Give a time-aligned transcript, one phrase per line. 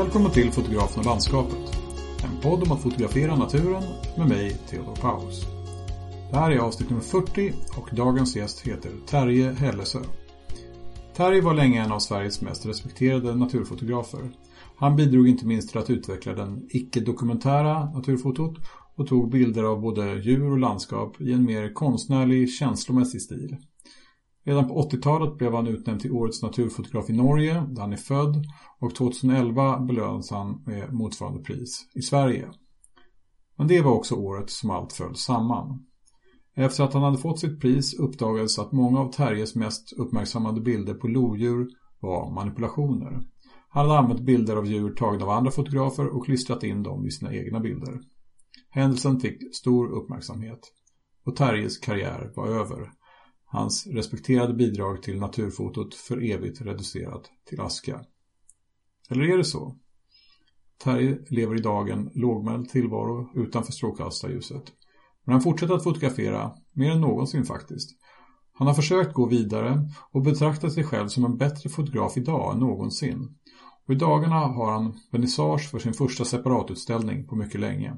[0.00, 1.76] Välkommen till Fotografen och landskapet.
[2.24, 3.82] En podd om att fotografera naturen
[4.18, 5.46] med mig, Theodor Paus.
[6.30, 9.98] Det här är avsnitt nummer 40 och dagens gäst heter Terje Hellesö.
[11.16, 14.30] Terje var länge en av Sveriges mest respekterade naturfotografer.
[14.76, 18.56] Han bidrog inte minst till att utveckla den icke-dokumentära naturfotot
[18.94, 23.56] och tog bilder av både djur och landskap i en mer konstnärlig, känslomässig stil.
[24.44, 28.44] Redan på 80-talet blev han utnämnd till Årets naturfotograf i Norge, där han är född,
[28.80, 32.50] och 2011 belönades han med motsvarande pris i Sverige.
[33.56, 35.86] Men det var också året som allt föll samman.
[36.54, 40.94] Efter att han hade fått sitt pris uppdagades att många av Terjes mest uppmärksammade bilder
[40.94, 41.68] på lodjur
[42.00, 43.20] var manipulationer.
[43.68, 47.10] Han hade använt bilder av djur tagna av andra fotografer och klistrat in dem i
[47.10, 48.00] sina egna bilder.
[48.70, 50.60] Händelsen fick stor uppmärksamhet
[51.24, 52.90] och Terjes karriär var över.
[53.52, 58.04] Hans respekterade bidrag till naturfotot för evigt reducerat till aska.
[59.10, 59.76] Eller är det så?
[60.84, 64.72] Terje lever idag en lågmäld tillvaro utanför strålkastarljuset.
[65.24, 67.90] Men han fortsätter att fotografera, mer än någonsin faktiskt.
[68.52, 72.60] Han har försökt gå vidare och betraktar sig själv som en bättre fotograf idag än
[72.60, 73.38] någonsin.
[73.86, 77.96] Och i dagarna har han vernissage för sin första separatutställning på mycket länge.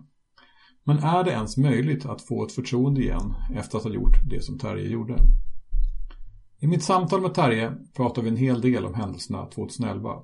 [0.84, 4.42] Men är det ens möjligt att få ett förtroende igen efter att ha gjort det
[4.42, 5.16] som Terje gjorde?
[6.60, 10.22] I mitt samtal med Terje pratar vi en hel del om händelserna 2011.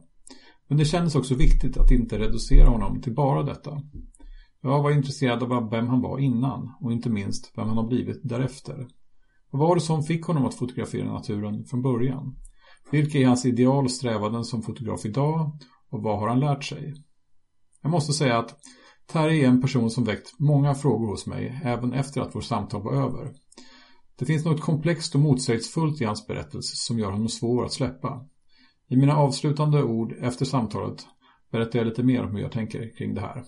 [0.68, 3.82] Men det kändes också viktigt att inte reducera honom till bara detta.
[4.60, 8.20] Jag var intresserad av vem han var innan och inte minst vem han har blivit
[8.22, 8.88] därefter.
[9.50, 12.36] Vad var det som fick honom att fotografera naturen från början?
[12.90, 15.58] Vilka är hans ideal och strävanden som fotograf idag
[15.90, 16.94] och vad har han lärt sig?
[17.82, 18.54] Jag måste säga att
[19.12, 22.82] Terje är en person som väckt många frågor hos mig även efter att vårt samtal
[22.82, 23.32] var över.
[24.18, 28.26] Det finns något komplext och motsägelsefullt i hans berättelse som gör honom svår att släppa.
[28.88, 31.06] I mina avslutande ord efter samtalet
[31.52, 33.44] berättar jag lite mer om hur jag tänker kring det här.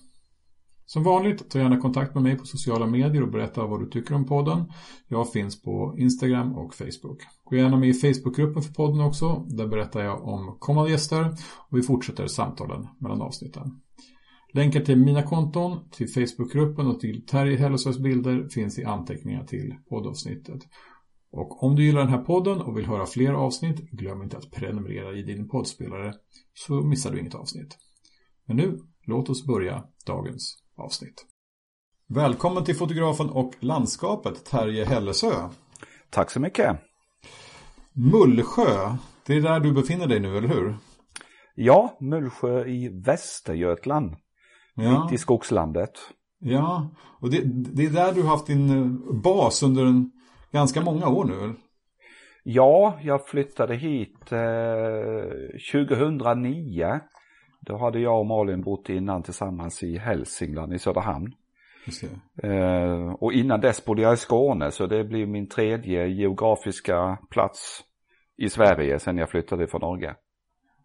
[0.86, 4.14] Som vanligt, ta gärna kontakt med mig på sociala medier och berätta vad du tycker
[4.14, 4.72] om podden.
[5.08, 7.18] Jag finns på Instagram och Facebook.
[7.44, 9.46] Gå gärna med i Facebookgruppen för podden också.
[9.48, 11.24] Där berättar jag om kommande gäster
[11.70, 13.80] och vi fortsätter samtalen mellan avsnitten.
[14.52, 19.74] Länkar till mina konton, till Facebookgruppen och till Terje Hellesös bilder finns i anteckningar till
[19.88, 20.60] poddavsnittet.
[21.32, 24.50] Och om du gillar den här podden och vill höra fler avsnitt, glöm inte att
[24.50, 26.14] prenumerera i din poddspelare
[26.54, 27.78] så missar du inget avsnitt.
[28.46, 31.26] Men nu, låt oss börja dagens avsnitt.
[32.08, 35.48] Välkommen till fotografen och landskapet Terje Hellesö.
[36.10, 36.76] Tack så mycket.
[37.92, 38.96] Mullsjö,
[39.26, 40.76] det är där du befinner dig nu, eller hur?
[41.54, 44.16] Ja, Mullsjö i Västergötland.
[44.74, 45.04] Ja.
[45.04, 45.92] Mitt i skogslandet.
[46.38, 50.10] Ja, och det, det är där du har haft din eh, bas under en,
[50.52, 51.54] ganska många år nu.
[52.42, 57.00] Ja, jag flyttade hit eh, 2009.
[57.60, 61.34] Då hade jag och Malin bott innan tillsammans i Hälsingland i Söderhamn.
[62.42, 67.80] Eh, och innan dess bodde jag i Skåne så det blir min tredje geografiska plats
[68.36, 70.14] i Sverige sen jag flyttade från Norge.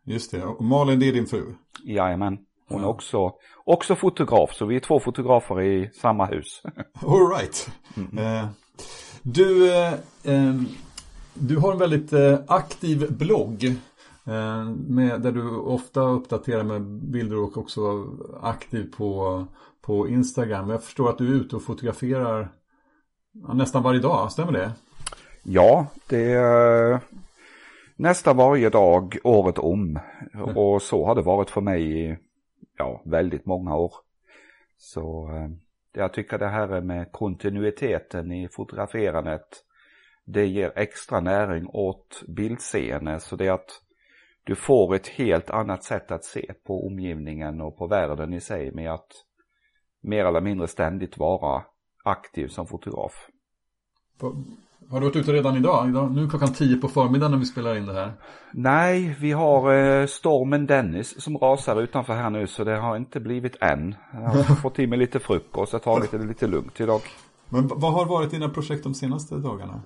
[0.04, 1.56] Just det, och Malin det är din fru?
[1.84, 2.38] Jajamän.
[2.68, 3.32] Hon är också,
[3.66, 6.62] också fotograf, så vi är två fotografer i samma hus.
[7.06, 7.70] All right.
[7.98, 8.18] Mm.
[8.18, 8.48] Eh,
[9.22, 9.74] du,
[10.24, 10.62] eh,
[11.34, 13.64] du har en väldigt eh, aktiv blogg.
[14.28, 18.08] Eh, med, där du ofta uppdaterar med bilder och också
[18.42, 19.46] aktiv på,
[19.82, 20.70] på Instagram.
[20.70, 22.52] Jag förstår att du är ute och fotograferar
[23.54, 24.72] nästan varje dag, stämmer det?
[25.44, 27.00] Ja, det är
[27.96, 30.00] nästan varje dag året om.
[30.56, 32.20] Och så har det varit för mig
[32.78, 33.94] ja, väldigt många år.
[34.78, 35.50] Så eh,
[35.94, 39.64] jag tycker det här med kontinuiteten i fotograferandet,
[40.26, 43.20] det ger extra näring åt bildseende.
[43.20, 43.82] Så det är att
[44.44, 48.72] du får ett helt annat sätt att se på omgivningen och på världen i sig
[48.72, 49.12] med att
[50.02, 51.64] mer eller mindre ständigt vara
[52.04, 53.30] aktiv som fotograf.
[54.90, 55.90] Har du varit ute redan idag?
[55.90, 56.12] idag?
[56.12, 58.14] Nu är klockan tio på förmiddagen när vi spelar in det här.
[58.54, 63.20] Nej, vi har eh, stormen Dennis som rasar utanför här nu så det har inte
[63.20, 63.96] blivit än.
[64.14, 67.02] Jag har fått i mig lite frukost och tagit det lite lugnt idag.
[67.50, 69.82] Men vad har varit dina projekt de senaste dagarna?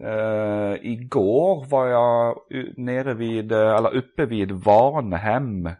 [0.00, 2.36] Uh, igår var jag
[2.76, 5.66] nere vid, eller uppe vid Varnhem.
[5.66, 5.72] Uh,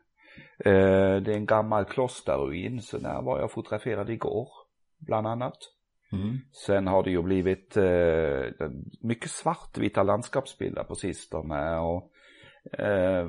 [1.22, 4.48] det är en gammal klosterruin, så där var jag fotograferad igår,
[5.06, 5.58] bland annat.
[6.12, 6.38] Mm.
[6.66, 8.68] Sen har det ju blivit eh,
[9.02, 12.10] mycket svartvita landskapsbilder på sistone och
[12.78, 13.28] eh,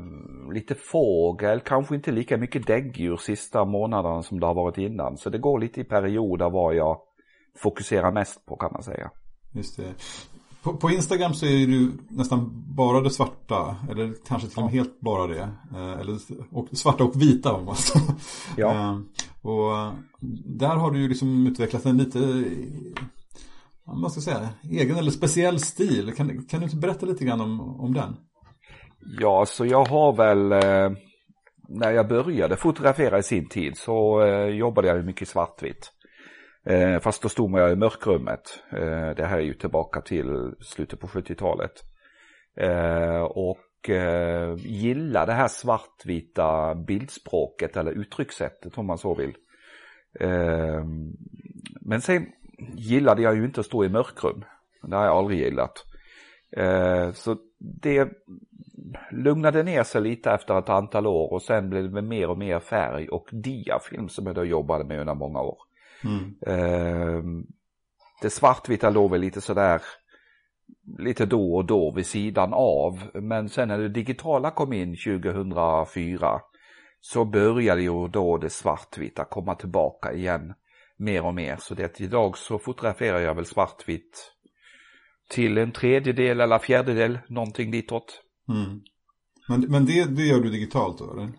[0.53, 5.17] lite fågel, kanske inte lika mycket däggdjur sista månaderna som det har varit innan.
[5.17, 6.97] Så det går lite i perioder vad jag
[7.57, 9.11] fokuserar mest på kan man säga.
[9.51, 9.93] Just det.
[10.63, 14.73] På, på, Instagram så är det nästan bara det svarta, eller kanske till och med
[14.73, 15.49] helt bara det.
[15.75, 16.17] Eh, eller,
[16.51, 17.99] och, svarta och vita om man så.
[18.57, 19.01] Ja.
[19.47, 19.93] Och
[20.59, 22.19] där har du ju liksom utvecklat en lite,
[23.83, 26.13] vad man ska säga, egen eller speciell stil.
[26.15, 28.15] Kan, kan du inte berätta lite grann om, om den?
[29.19, 30.97] Ja, så jag har väl, eh,
[31.69, 35.91] när jag började fotografera i sin tid så eh, jobbade jag mycket svartvitt.
[36.65, 38.63] Eh, fast då stod man i mörkrummet.
[39.17, 41.71] Det här är ju tillbaka till slutet på 70-talet.
[43.29, 43.57] Och
[43.89, 49.35] eh, gillar det här svartvita bildspråket eller uttryckssättet om man så vill.
[50.19, 50.85] Eh,
[51.81, 52.25] men sen
[52.73, 54.45] gillade jag ju inte att stå i mörkrum.
[54.81, 55.85] Det har jag aldrig gillat.
[56.51, 58.09] Eh, så det
[59.11, 62.59] lugnade ner sig lite efter ett antal år och sen blev det mer och mer
[62.59, 65.57] färg och diafilm som jag då jobbade med under många år.
[66.03, 66.35] Mm.
[66.41, 67.23] Eh,
[68.21, 69.81] det svartvita låg väl lite sådär
[70.97, 72.99] lite då och då vid sidan av.
[73.13, 76.39] Men sen när det digitala kom in 2004
[77.01, 80.53] så började ju då det svartvita komma tillbaka igen
[80.97, 81.57] mer och mer.
[81.59, 84.33] Så det idag så fotograferar jag väl svartvitt
[85.29, 88.21] till en tredjedel eller fjärdedel, någonting ditåt.
[88.49, 88.81] Mm.
[89.49, 91.29] Men, men det, det gör du digitalt då eller?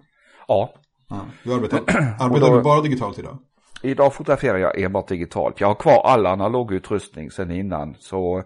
[0.48, 0.74] Ja.
[1.08, 1.78] ja du arbetar,
[2.20, 3.38] arbetar då, du bara digitalt idag?
[3.82, 5.60] Idag fotograferar jag enbart digitalt.
[5.60, 7.94] Jag har kvar all analog utrustning sedan innan.
[7.98, 8.42] Så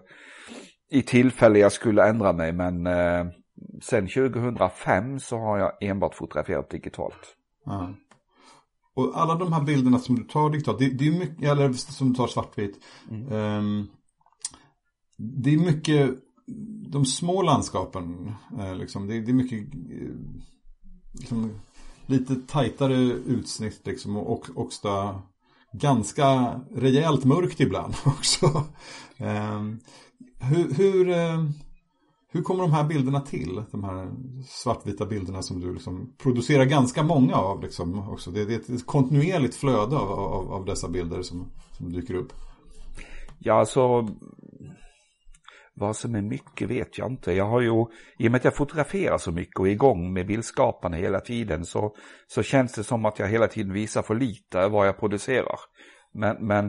[0.93, 3.25] i tillfälle jag skulle ändra mig men eh,
[3.81, 7.35] sen 2005 så har jag enbart fotograferat digitalt.
[7.65, 7.93] Ja.
[8.95, 12.09] Och alla de här bilderna som du tar digitalt, det, det är mycket, eller som
[12.09, 12.79] du tar svartvitt.
[13.11, 13.33] Mm.
[13.33, 13.87] Um,
[15.17, 16.11] det är mycket
[16.91, 18.31] de små landskapen.
[18.59, 20.15] Eh, liksom, det, det, är mycket eh,
[21.13, 21.51] liksom,
[22.05, 25.21] lite tajtare utsnitt liksom, och också
[25.73, 28.45] ganska rejält mörkt ibland också.
[29.17, 29.61] Eh,
[30.39, 31.45] hur, hur, eh,
[32.31, 33.63] hur kommer de här bilderna till?
[33.71, 34.11] De här
[34.45, 37.61] svartvita bilderna som du liksom producerar ganska många av.
[37.61, 38.31] Liksom, också.
[38.31, 42.33] Det, det är ett kontinuerligt flöde av, av, av dessa bilder som, som dyker upp.
[43.39, 44.07] Ja, alltså
[45.75, 47.33] vad som är mycket vet jag inte.
[47.33, 47.85] Jag har ju,
[48.19, 51.65] i och med att jag fotograferar så mycket och är igång med bildskaparna hela tiden
[51.65, 51.95] så,
[52.27, 55.59] så känns det som att jag hela tiden visar för lite vad jag producerar.
[56.13, 56.65] Men, men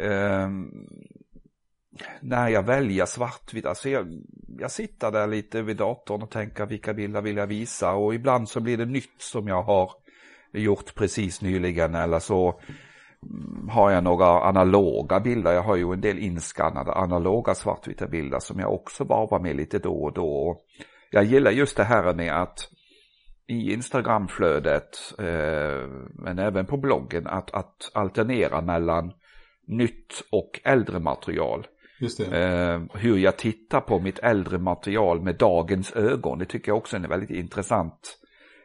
[0.00, 0.50] eh,
[2.20, 4.22] när jag väljer svartvitt, alltså jag,
[4.58, 8.48] jag sitter där lite vid datorn och tänker vilka bilder vill jag visa och ibland
[8.48, 9.90] så blir det nytt som jag har
[10.52, 12.60] gjort precis nyligen eller så
[13.22, 15.52] mm, har jag några analoga bilder.
[15.52, 19.78] Jag har ju en del inskannade analoga svartvita bilder som jag också varvar med lite
[19.78, 20.60] då och då.
[21.10, 22.70] Jag gillar just det här med att
[23.46, 29.12] i Instagramflödet, eh, men även på bloggen, att, att alternera mellan
[29.66, 31.66] nytt och äldre material.
[32.00, 36.96] Eh, hur jag tittar på mitt äldre material med dagens ögon, det tycker jag också
[36.96, 38.18] är väldigt intressant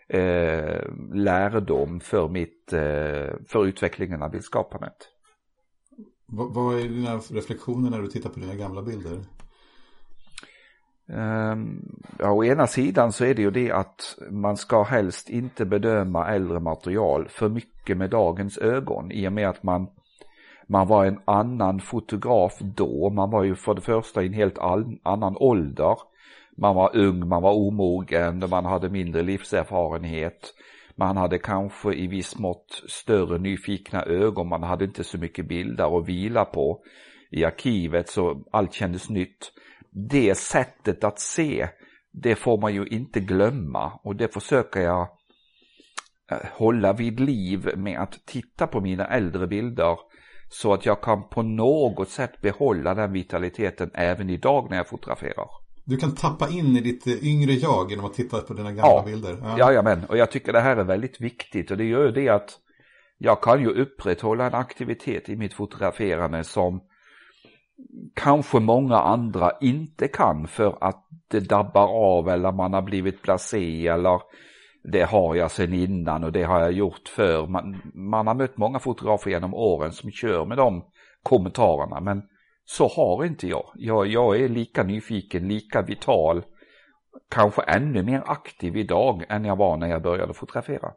[0.07, 0.81] eh,
[1.13, 4.97] lärdom för, mitt, eh, för utvecklingen av bildskapandet.
[6.25, 9.23] Vad, vad är dina reflektioner när du tittar på dina gamla bilder?
[11.13, 15.65] Um, ja, å ena sidan så är det ju det att man ska helst inte
[15.65, 19.87] bedöma äldre material för mycket med dagens ögon i och med att man,
[20.71, 23.09] man var en annan fotograf då.
[23.09, 24.59] Man var ju för det första i en helt
[25.03, 25.95] annan ålder
[26.57, 30.53] man var ung, man var omogen, man hade mindre livserfarenhet.
[30.95, 35.99] Man hade kanske i viss mått större nyfikna ögon, man hade inte så mycket bilder
[35.99, 36.83] att vila på
[37.31, 39.51] i arkivet så allt kändes nytt.
[40.11, 41.67] Det sättet att se,
[42.11, 45.07] det får man ju inte glömma och det försöker jag
[46.31, 49.97] eh, hålla vid liv med att titta på mina äldre bilder
[50.53, 55.47] så att jag kan på något sätt behålla den vitaliteten även idag när jag fotograferar.
[55.85, 59.03] Du kan tappa in i ditt yngre jag genom att titta på dina gamla ja.
[59.05, 59.37] bilder.
[59.41, 59.59] Ja.
[59.59, 62.59] Jajamän, och jag tycker det här är väldigt viktigt och det gör det att
[63.17, 66.81] jag kan ju upprätthålla en aktivitet i mitt fotograferande som
[68.15, 73.87] kanske många andra inte kan för att det dabbar av eller man har blivit blasé
[73.87, 74.21] eller
[74.83, 77.47] det har jag sen innan och det har jag gjort för.
[77.47, 80.83] Man, man har mött många fotografer genom åren som kör med de
[81.23, 82.21] kommentarerna men
[82.65, 83.65] så har inte jag.
[83.75, 84.07] jag.
[84.07, 86.43] Jag är lika nyfiken, lika vital,
[87.29, 90.91] kanske ännu mer aktiv idag än jag var när jag började fotografera.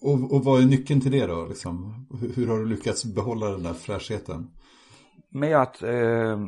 [0.00, 1.46] Och, och vad är nyckeln till det då?
[1.46, 2.06] Liksom?
[2.20, 4.50] Hur, hur, har du lyckats behålla den där fräschheten?
[5.30, 6.38] Med att eh,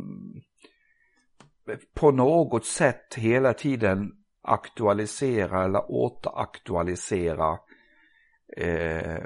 [1.94, 4.12] på något sätt hela tiden
[4.42, 7.58] aktualisera eller återaktualisera
[8.56, 9.24] eh,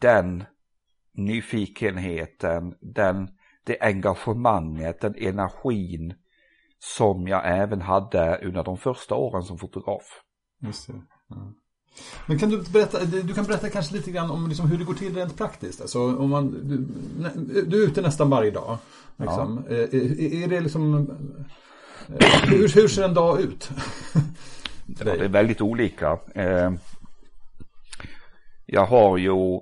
[0.00, 0.44] den
[1.14, 3.28] nyfikenheten, den
[3.64, 6.14] det engagemanget, den energin
[6.78, 10.22] som jag även hade under de första åren som fotograf.
[10.60, 11.02] Just det.
[11.28, 11.52] Ja.
[12.26, 14.94] Men kan du berätta, du kan berätta kanske lite grann om liksom hur det går
[14.94, 15.80] till rent praktiskt.
[15.80, 18.78] Alltså om man, du, du är ute nästan varje dag.
[19.16, 19.64] Liksom.
[19.68, 19.74] Ja.
[19.74, 21.10] Är, är, det liksom,
[22.08, 23.70] Eh, hur, hur ser en dag ut?
[24.98, 26.18] ja, det är väldigt olika.
[26.34, 26.72] Eh,
[28.66, 29.60] jag har ju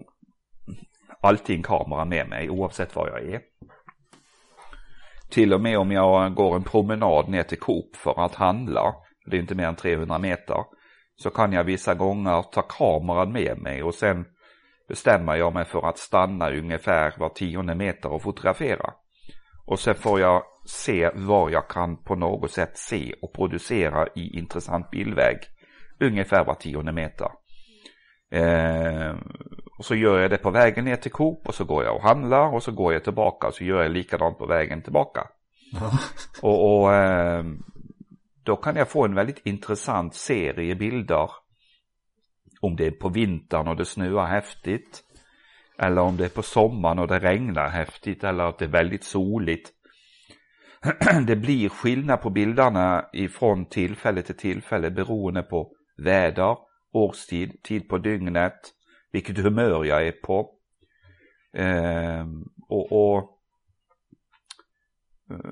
[1.20, 3.40] alltid en kamera med mig oavsett var jag är.
[5.30, 8.94] Till och med om jag går en promenad ner till Coop för att handla,
[9.26, 10.64] det är inte mer än 300 meter,
[11.16, 14.24] så kan jag vissa gånger ta kameran med mig och sen
[14.88, 18.92] bestämmer jag mig för att stanna ungefär var tionde meter och fotografera.
[19.70, 24.38] Och sen får jag se vad jag kan på något sätt se och producera i
[24.38, 25.36] intressant bildväg.
[26.00, 27.28] Ungefär var tionde meter.
[28.30, 29.14] Eh,
[29.78, 32.02] och så gör jag det på vägen ner till Coop och så går jag och
[32.02, 35.26] handlar och så går jag tillbaka och så gör jag likadant på vägen tillbaka.
[36.42, 37.44] och, och eh,
[38.42, 41.30] då kan jag få en väldigt intressant serie bilder.
[42.60, 45.04] Om det är på vintern och det snöar häftigt.
[45.82, 49.04] Eller om det är på sommaren och det regnar häftigt eller att det är väldigt
[49.04, 49.70] soligt.
[51.26, 56.56] det blir skillnad på bilderna ifrån tillfälle till tillfälle beroende på väder,
[56.92, 58.60] årstid, tid på dygnet,
[59.12, 60.54] vilket humör jag är på.
[61.52, 62.26] Eh,
[62.68, 63.40] och, och
[65.30, 65.50] eh,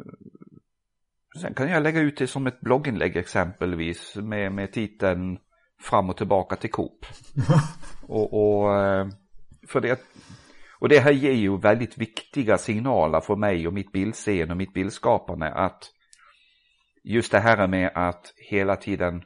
[1.41, 5.39] Sen kan jag lägga ut det som ett blogginlägg exempelvis med, med titeln
[5.81, 7.07] Fram och tillbaka till Coop.
[8.09, 9.07] och, och, eh,
[9.69, 10.01] för det,
[10.79, 14.75] och det här ger ju väldigt viktiga signaler för mig och mitt bildseende och mitt
[14.75, 15.91] bildskapande att
[17.05, 19.23] just det här med att hela tiden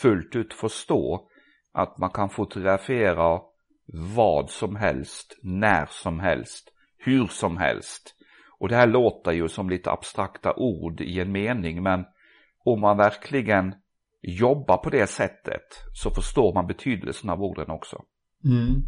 [0.00, 1.28] fullt ut förstå
[1.72, 3.40] att man kan fotografera
[4.16, 8.14] vad som helst, när som helst, hur som helst.
[8.58, 12.04] Och det här låter ju som lite abstrakta ord i en mening men
[12.64, 13.74] om man verkligen
[14.22, 15.62] jobbar på det sättet
[15.94, 18.02] så förstår man betydelsen av orden också.
[18.44, 18.82] Mm.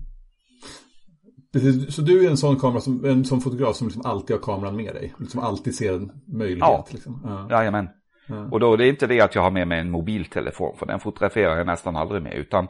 [1.88, 4.76] Så du är en sån kamera som, en sån fotograf som liksom alltid har kameran
[4.76, 5.14] med dig?
[5.28, 6.60] Som alltid ser en möjlighet?
[6.60, 7.20] Ja, liksom.
[7.24, 7.46] ja.
[7.50, 7.88] jajamän.
[8.28, 8.48] Ja.
[8.50, 11.00] Och då är det inte det att jag har med mig en mobiltelefon för den
[11.00, 12.68] fotograferar jag nästan aldrig med utan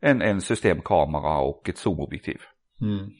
[0.00, 2.38] en, en systemkamera och ett zoomobjektiv.
[2.80, 3.10] Mm.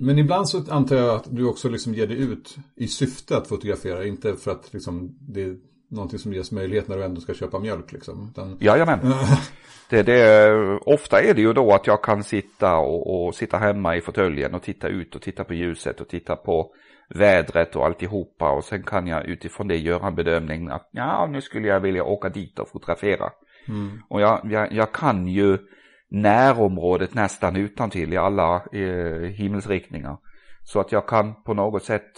[0.00, 3.48] Men ibland så antar jag att du också liksom ger dig ut i syfte att
[3.48, 5.56] fotografera, inte för att liksom det
[5.94, 8.28] någonting som ges möjlighet när du ändå ska köpa mjölk liksom.
[8.30, 8.56] Utan...
[8.60, 8.98] Jajamän.
[9.90, 10.50] det, det,
[10.86, 14.54] ofta är det ju då att jag kan sitta och, och sitta hemma i fåtöljen
[14.54, 16.74] och titta ut och titta på ljuset och titta på
[17.08, 21.40] vädret och alltihopa och sen kan jag utifrån det göra en bedömning att ja, nu
[21.40, 23.30] skulle jag vilja åka dit och fotografera.
[23.68, 24.02] Mm.
[24.08, 25.58] Och jag, jag, jag kan ju
[26.10, 30.16] närområdet nästan utan till i alla eh, himmelsriktningar.
[30.62, 32.12] Så att jag kan på något sätt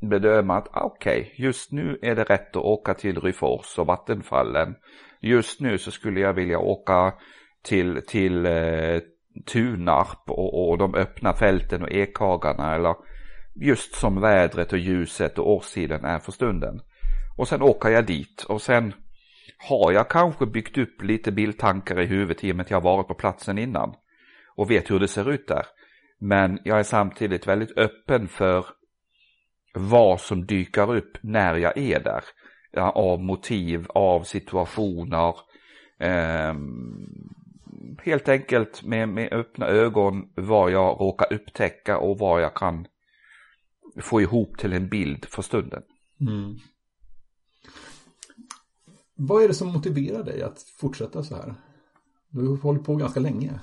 [0.00, 3.86] bedöma att ah, okej, okay, just nu är det rätt att åka till Ryfors och
[3.86, 4.74] Vattenfallen.
[5.20, 7.14] Just nu så skulle jag vilja åka
[7.62, 9.00] till, till eh,
[9.46, 12.94] Tunarp och, och de öppna fälten och ekhagarna eller
[13.60, 16.80] just som vädret och ljuset och årstiden är för stunden.
[17.36, 18.92] Och sen åker jag dit och sen
[19.68, 23.08] har jag kanske byggt upp lite bildtankar i huvudet i och med att jag varit
[23.08, 23.94] på platsen innan
[24.56, 25.66] och vet hur det ser ut där.
[26.20, 28.66] Men jag är samtidigt väldigt öppen för
[29.74, 32.24] vad som dyker upp när jag är där.
[32.70, 35.34] Ja, av motiv, av situationer.
[35.98, 36.54] Eh,
[38.02, 42.86] helt enkelt med, med öppna ögon vad jag råkar upptäcka och vad jag kan
[44.00, 45.82] få ihop till en bild för stunden.
[46.20, 46.56] Mm.
[49.14, 51.54] Vad är det som motiverar dig att fortsätta så här?
[52.30, 53.60] Du har hållit på ganska länge.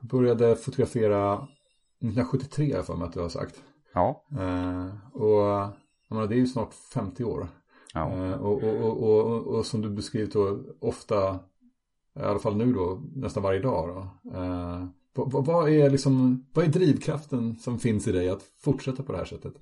[0.00, 3.62] Började fotografera 1973 för mig att du har sagt.
[3.98, 4.24] Ja.
[4.30, 5.68] Eh, och
[6.08, 7.48] menar, det är ju snart 50 år.
[7.94, 8.12] Ja.
[8.12, 11.38] Eh, och, och, och, och, som du beskrivit då ofta,
[12.16, 14.30] i alla fall nu då, nästan varje dag då.
[14.38, 19.12] Eh, vad, vad, är liksom, vad är drivkraften som finns i dig att fortsätta på
[19.12, 19.54] det här sättet?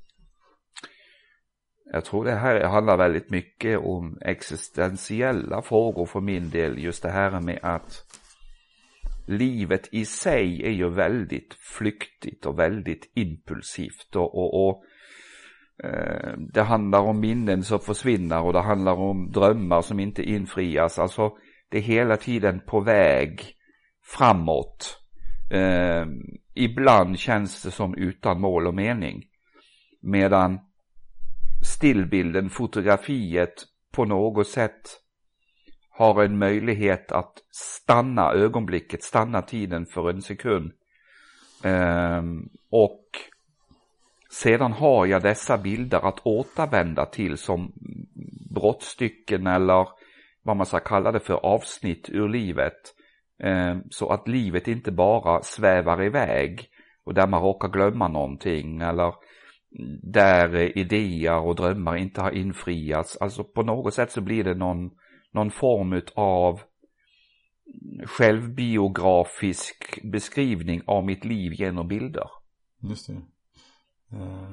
[1.93, 6.79] Jag tror det här handlar väldigt mycket om existentiella frågor för min del.
[6.79, 8.17] Just det här med att
[9.27, 14.85] livet i sig är ju väldigt flyktigt och väldigt impulsivt och, och, och
[15.85, 20.99] eh, det handlar om minnen som försvinner och det handlar om drömmar som inte infrias.
[20.99, 21.33] Alltså
[21.69, 23.41] det är hela tiden på väg
[24.05, 24.99] framåt.
[25.51, 26.07] Eh,
[26.55, 29.23] ibland känns det som utan mål och mening.
[30.03, 30.59] Medan
[31.63, 33.55] stillbilden, fotografiet
[33.93, 35.06] på något sätt
[35.97, 40.73] har en möjlighet att stanna ögonblicket, stanna tiden för en sekund.
[41.65, 43.07] Um, och
[44.43, 47.73] Sedan har jag dessa bilder att återvända till som
[48.51, 49.89] brottstycken eller
[50.43, 52.95] vad man ska kalla det för avsnitt ur livet.
[53.43, 56.69] Ehm, så att livet inte bara svävar iväg
[57.05, 59.15] och där man råkar glömma någonting eller
[60.03, 63.17] där idéer och drömmar inte har infriats.
[63.17, 64.91] Alltså på något sätt så blir det någon,
[65.37, 66.61] någon form av
[68.07, 72.31] självbiografisk beskrivning av mitt liv genom bilder.
[72.83, 73.13] Just det.
[74.13, 74.51] Eh,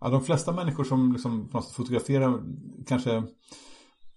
[0.00, 2.42] ja, de flesta människor som liksom fotograferar
[2.86, 3.22] kanske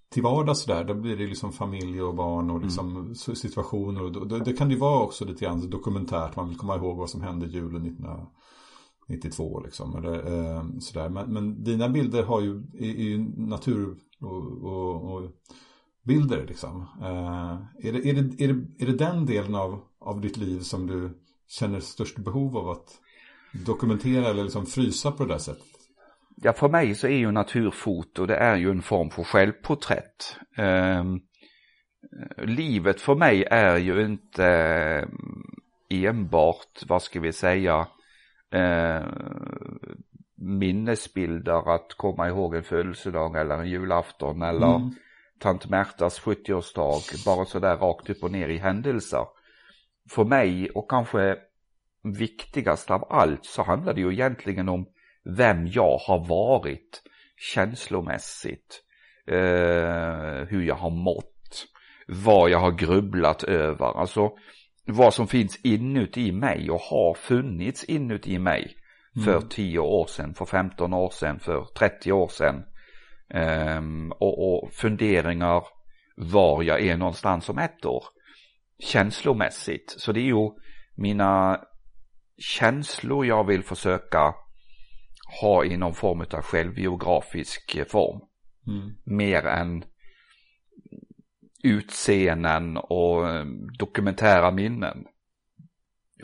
[0.09, 3.15] till vardags där, då blir det liksom familj och barn och liksom mm.
[3.15, 4.03] situationer.
[4.03, 7.09] Och det, det, kan ju vara också lite grann dokumentärt, man vill komma ihåg vad
[7.09, 9.95] som hände julen 1992 liksom.
[9.95, 11.09] Eller, eh, sådär.
[11.09, 15.31] Men, men, dina bilder har ju, är, är natur och, och, och,
[16.07, 16.87] bilder liksom.
[17.01, 20.59] Eh, är, det, är, det, är, det, är det den delen av, av ditt liv
[20.59, 21.09] som du
[21.47, 22.89] känner störst behov av att
[23.65, 25.63] dokumentera eller liksom frysa på det där sättet?
[26.35, 30.37] Ja, för mig så är ju naturfoto, det är ju en form för självporträtt.
[30.57, 31.03] Eh,
[32.37, 35.07] livet för mig är ju inte eh,
[35.89, 37.87] enbart, vad ska vi säga,
[38.51, 39.05] eh,
[40.35, 44.91] minnesbilder att komma ihåg en födelsedag eller en julafton eller mm.
[45.39, 49.25] Tant Märtas 70-årsdag, bara sådär rakt upp och ner i händelser.
[50.09, 51.37] För mig och kanske
[52.03, 54.85] viktigast av allt så handlar det ju egentligen om
[55.23, 57.01] vem jag har varit
[57.53, 58.83] känslomässigt,
[59.27, 61.65] eh, hur jag har mått,
[62.07, 64.31] vad jag har grubblat över, alltså
[64.85, 68.75] vad som finns inuti mig och har funnits inuti mig
[69.25, 69.49] för mm.
[69.49, 72.63] 10 år sedan, för 15 år sedan, för 30 år sedan.
[73.33, 75.63] Um, och, och funderingar
[76.15, 78.03] var jag är någonstans om ett år.
[78.79, 79.95] Känslomässigt.
[79.97, 80.49] Så det är ju
[80.95, 81.61] mina
[82.37, 84.33] känslor jag vill försöka
[85.41, 88.21] ha i någon form av självbiografisk form.
[88.67, 88.93] Mm.
[89.03, 89.83] Mer än
[91.63, 93.45] utseenden och eh,
[93.79, 95.05] dokumentära minnen.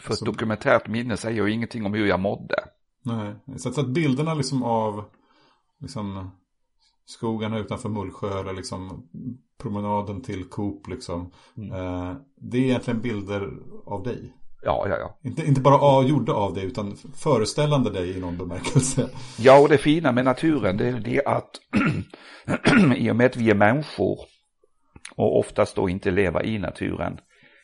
[0.02, 2.56] För alltså, ett dokumentärt minne säger ju ingenting om hur jag mådde.
[3.02, 5.06] Nej, så att bilderna liksom av
[5.80, 6.32] liksom
[7.06, 9.08] skogarna utanför Mullsjö eller liksom
[9.62, 11.32] promenaden till Coop liksom.
[11.58, 11.72] Mm.
[11.72, 13.50] Eh, det är egentligen bilder
[13.86, 14.34] av dig.
[14.66, 15.20] Ja, ja, ja.
[15.30, 19.10] Inte, inte bara gjorda av dig utan föreställande dig i någon bemärkelse.
[19.38, 21.50] Ja, och det fina med naturen det är det att
[22.98, 24.20] i och med att vi är människor
[25.16, 27.20] och oftast då inte lever i naturen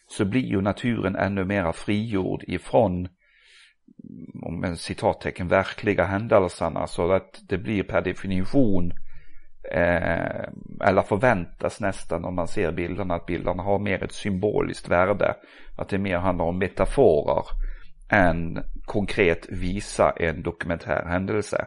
[0.08, 3.08] så blir ju naturen ännu mera frigjord ifrån
[4.43, 8.91] om en citattecken verkliga händelserna så att det blir per definition
[9.63, 10.50] eh,
[10.88, 15.36] eller förväntas nästan om man ser bilderna att bilderna har mer ett symboliskt värde.
[15.78, 17.43] Att det mer handlar om metaforer
[18.10, 21.65] än konkret visa en dokumentär händelse.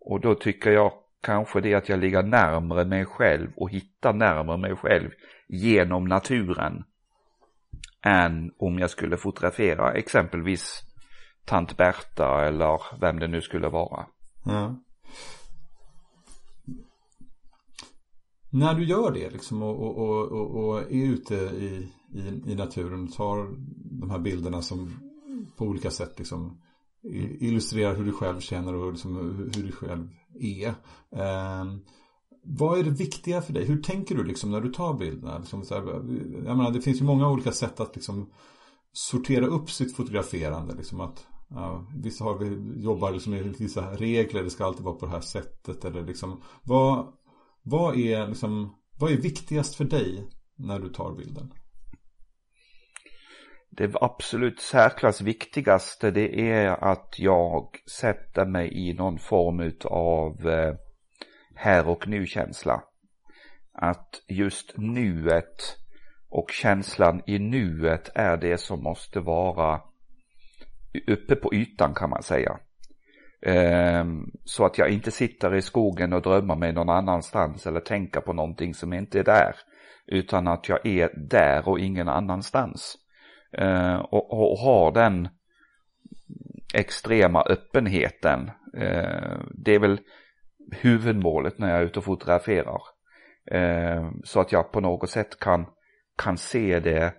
[0.00, 4.58] Och då tycker jag kanske det att jag ligger närmare mig själv och hittar närmare
[4.58, 5.10] mig själv
[5.48, 6.84] genom naturen
[8.04, 10.82] än om jag skulle fotografera exempelvis
[11.44, 14.06] tant Berta eller vem det nu skulle vara.
[14.46, 14.83] Mm.
[18.54, 23.08] När du gör det liksom och, och, och, och är ute i, i, i naturen
[23.08, 23.56] tar
[24.00, 24.90] de här bilderna som
[25.56, 26.60] på olika sätt liksom
[27.38, 29.16] illustrerar hur du själv känner och liksom
[29.54, 30.08] hur du själv
[30.40, 30.68] är.
[31.10, 31.64] Eh,
[32.44, 33.64] vad är det viktiga för dig?
[33.64, 35.38] Hur tänker du liksom när du tar bilderna?
[35.38, 35.82] Liksom så här,
[36.46, 38.30] jag menar, det finns ju många olika sätt att liksom
[38.92, 40.74] sortera upp sitt fotograferande.
[40.74, 42.44] Liksom att, ja, vissa har,
[42.76, 45.84] jobbar liksom med vissa regler, det ska alltid vara på det här sättet.
[45.84, 47.06] Eller liksom, vad,
[47.64, 51.52] vad, är, liksom, vad är viktigast för dig när du tar bilden?
[53.70, 57.68] Det absolut särklass viktigaste det är att jag
[58.00, 60.74] sätter mig i någon form av eh,
[61.54, 62.82] här och nu-känsla.
[63.72, 65.76] Att just nuet
[66.28, 69.80] och känslan i nuet är det som måste vara
[71.06, 72.58] uppe på ytan kan man säga.
[73.44, 78.20] Ehm, så att jag inte sitter i skogen och drömmer mig någon annanstans eller tänker
[78.20, 79.56] på någonting som inte är där.
[80.06, 82.96] Utan att jag är där och ingen annanstans.
[83.52, 85.28] Ehm, och, och har den
[86.74, 88.50] extrema öppenheten.
[88.76, 90.00] Ehm, det är väl
[90.72, 92.82] huvudmålet när jag är ute och fotograferar.
[94.24, 95.66] Så att jag på något sätt kan,
[96.18, 97.14] kan se det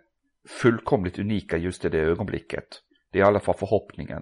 [0.62, 2.66] fullkomligt unika just i det ögonblicket.
[3.12, 4.22] Det är i alla fall förhoppningen.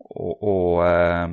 [0.00, 1.28] Och, och eh,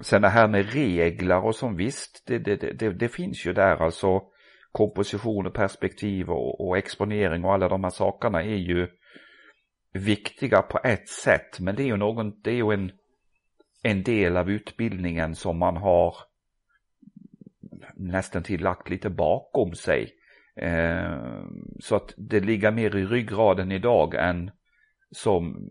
[0.00, 3.76] sen det här med regler och som visst, det, det, det, det finns ju där
[3.76, 4.22] alltså
[4.72, 8.88] komposition och perspektiv och, och, exponering och alla de här sakerna är ju
[9.92, 11.60] viktiga på ett sätt.
[11.60, 12.92] Men det är ju någon, det är ju en,
[13.82, 16.14] en del av utbildningen som man har
[17.94, 20.12] nästan till lagt lite bakom sig.
[20.56, 21.44] Eh,
[21.80, 24.50] så att det ligger mer i ryggraden idag än
[25.10, 25.70] som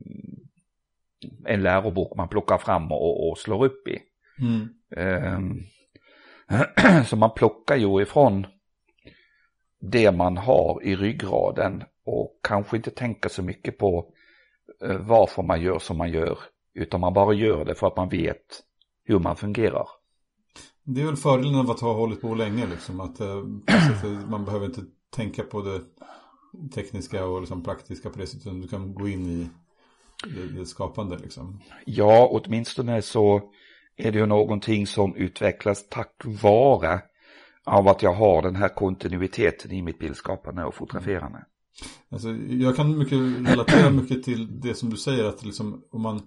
[1.45, 3.99] en lärobok man plockar fram och, och slår upp i.
[4.41, 4.69] Mm.
[4.95, 5.39] Eh,
[7.05, 8.47] så man plockar ju ifrån
[9.81, 14.13] det man har i ryggraden och kanske inte tänker så mycket på
[14.83, 16.39] eh, varför man gör som man gör.
[16.73, 18.63] Utan man bara gör det för att man vet
[19.03, 19.87] hur man fungerar.
[20.83, 22.99] Det är väl fördelen av att ha hållit på länge liksom.
[22.99, 23.43] Att eh,
[24.29, 24.81] man behöver inte
[25.15, 25.81] tänka på det
[26.75, 28.61] tekniska och liksom praktiska på det sättet.
[28.61, 29.49] Du kan gå in i
[30.23, 31.61] det, det skapande liksom.
[31.85, 33.41] Ja, åtminstone så
[33.97, 37.01] är det ju någonting som utvecklas tack vare
[37.65, 41.45] av att jag har den här kontinuiteten i mitt bildskapande och fotograferande.
[42.11, 43.17] Alltså, jag kan mycket
[43.49, 46.21] relatera mycket till det som du säger att liksom, om man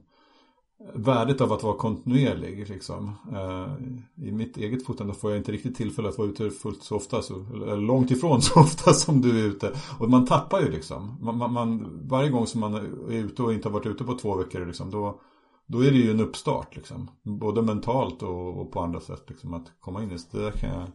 [0.94, 2.68] värdet av att vara kontinuerlig.
[2.68, 3.16] Liksom.
[3.32, 6.96] Uh, I mitt eget fotande får jag inte riktigt tillfälle att vara ute fullt så
[6.96, 9.72] ofta, så, eller långt ifrån så ofta som du är ute.
[9.98, 11.18] Och man tappar ju liksom.
[11.20, 14.14] Man, man, man, varje gång som man är ute och inte har varit ute på
[14.14, 15.20] två veckor, liksom, då,
[15.66, 16.76] då är det ju en uppstart.
[16.76, 17.10] Liksom.
[17.22, 19.24] Både mentalt och, och på andra sätt.
[19.28, 20.16] Liksom, att komma in i.
[20.30, 20.88] Det där kan jag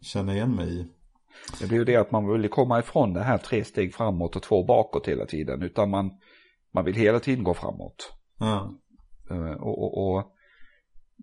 [0.00, 0.86] känna igen mig i.
[1.60, 4.42] Det blir ju det att man vill komma ifrån det här tre steg framåt och
[4.42, 5.62] två bakåt hela tiden.
[5.62, 6.10] Utan man,
[6.74, 8.12] man vill hela tiden gå framåt.
[8.38, 8.70] Ja.
[9.30, 10.32] Uh, och, och, och,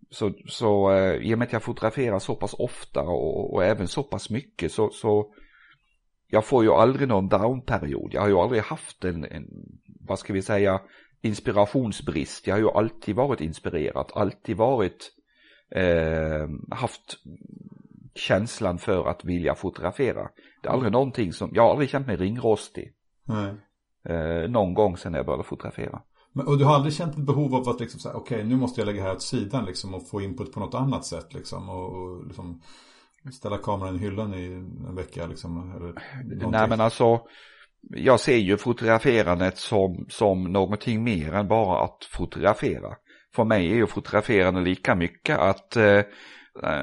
[0.10, 3.88] så, så uh, i och med att jag fotograferar så pass ofta och, och även
[3.88, 5.34] så pass mycket så, så
[6.28, 8.13] jag får ju aldrig någon downperiod.
[8.13, 9.48] Jag har ju aldrig haft en, en,
[10.00, 10.82] vad ska vi säga,
[11.22, 12.48] inspirationsbrist.
[12.48, 15.12] Jag har ju alltid varit inspirerad, alltid varit,
[15.72, 17.18] eh, haft
[18.15, 20.30] känslan för att vilja fotografera.
[20.62, 22.94] Det är aldrig någonting som, jag har aldrig känt mig ringrostig.
[23.24, 23.56] Nej.
[24.10, 26.02] Eh, någon gång sedan jag började fotografera.
[26.36, 28.56] Men, och du har aldrig känt ett behov av att liksom säga, okej okay, nu
[28.56, 31.69] måste jag lägga här åt sidan liksom och få input på något annat sätt liksom
[31.69, 32.62] och, och liksom
[33.32, 34.45] ställa kameran i hyllan i
[34.88, 35.71] en vecka liksom?
[35.76, 35.93] Eller
[36.50, 37.21] Nej men alltså,
[37.82, 42.95] jag ser ju fotograferandet som, som någonting mer än bara att fotografera.
[43.36, 46.02] För mig är ju fotograferande lika mycket att eh,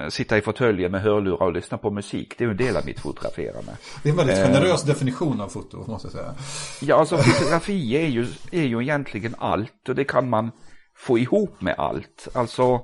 [0.09, 2.35] sitta i fåtöljen med hörlurar och lyssna på musik.
[2.39, 3.77] Det är ju en del av mitt fotograferande.
[4.03, 6.35] Det är en väldigt generös äh, definition av foto, måste jag säga.
[6.81, 10.51] Ja, alltså fotografi är ju, är ju egentligen allt och det kan man
[10.97, 12.29] få ihop med allt.
[12.35, 12.81] Alltså,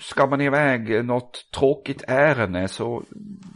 [0.00, 3.02] ska man iväg något tråkigt ärende så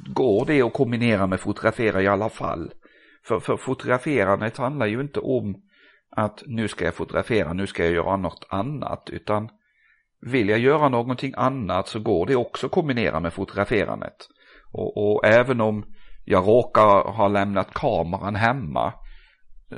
[0.07, 2.73] går det att kombinera med fotografera i alla fall.
[3.25, 5.55] För, för fotograferandet handlar ju inte om
[6.11, 9.49] att nu ska jag fotografera, nu ska jag göra något annat, utan
[10.21, 14.17] vill jag göra någonting annat så går det också att kombinera med fotograferandet.
[14.73, 15.85] Och, och även om
[16.25, 18.93] jag råkar ha lämnat kameran hemma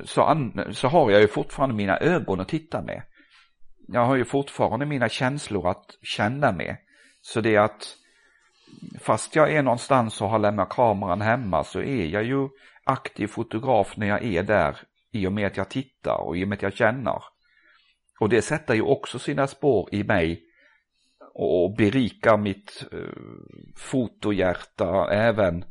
[0.05, 3.03] så, an, så har jag ju fortfarande mina ögon att titta med.
[3.89, 6.77] Jag har ju fortfarande mina känslor att känna med.
[7.21, 7.97] Så det är att
[9.01, 12.49] fast jag är någonstans och har lämnat kameran hemma så är jag ju
[12.85, 14.77] aktiv fotograf när jag är där
[15.13, 17.23] i och med att jag tittar och i och med att jag känner.
[18.21, 20.43] Och det sätter ju också sina spår i mig
[21.35, 22.99] och berikar mitt eh,
[23.77, 25.65] fotohjärta även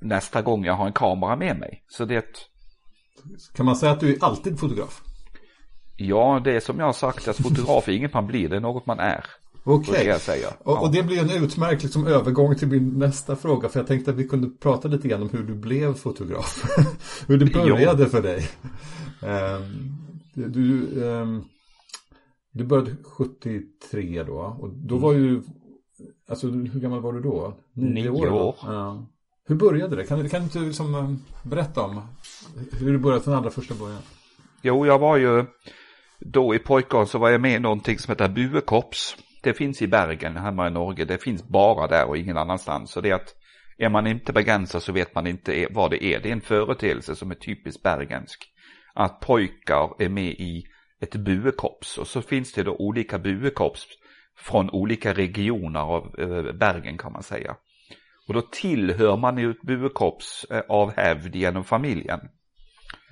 [0.00, 1.84] nästa gång jag har en kamera med mig.
[1.88, 2.48] Så det
[3.54, 5.02] Kan man säga att du är alltid fotograf?
[5.96, 8.60] Ja, det är som jag har sagt att fotograf är inget man blir, det är
[8.60, 9.24] något man är.
[9.64, 10.44] Okej, okay.
[10.58, 13.68] och, och, det blir en utmärkt liksom, övergång till min nästa fråga.
[13.68, 16.64] För jag tänkte att vi kunde prata lite grann om hur du blev fotograf.
[17.26, 18.48] hur det började för dig.
[19.20, 19.92] Um,
[20.34, 21.44] du, um,
[22.52, 24.56] du började 73 då.
[24.60, 25.42] Och då var ju,
[26.28, 27.54] alltså hur gammal var du då?
[27.72, 28.32] Nio, Nio år.
[28.32, 28.56] år.
[28.62, 29.06] Ja.
[29.44, 30.04] Hur började det?
[30.04, 32.00] Kan, kan du liksom ehm, berätta om
[32.72, 34.02] hur det började från allra första början?
[34.62, 35.44] Jo, jag var ju
[36.20, 39.16] då i pojkar så var jag med i någonting som heter Buekops.
[39.42, 41.04] Det finns i Bergen hemma i Norge.
[41.04, 42.90] Det finns bara där och ingen annanstans.
[42.90, 43.34] Så det är att
[43.78, 46.20] är man inte begränsad så vet man inte e-, vad det är.
[46.20, 48.44] Det är en företeelse som är typiskt bergensk.
[48.94, 50.64] Att pojkar är med i
[51.00, 53.86] ett buekorps och så finns det då olika buekorps
[54.36, 57.56] från olika regioner av eh, Bergen kan man säga.
[58.28, 62.20] Och då tillhör man ju ett buekorps eh, av hävd genom familjen.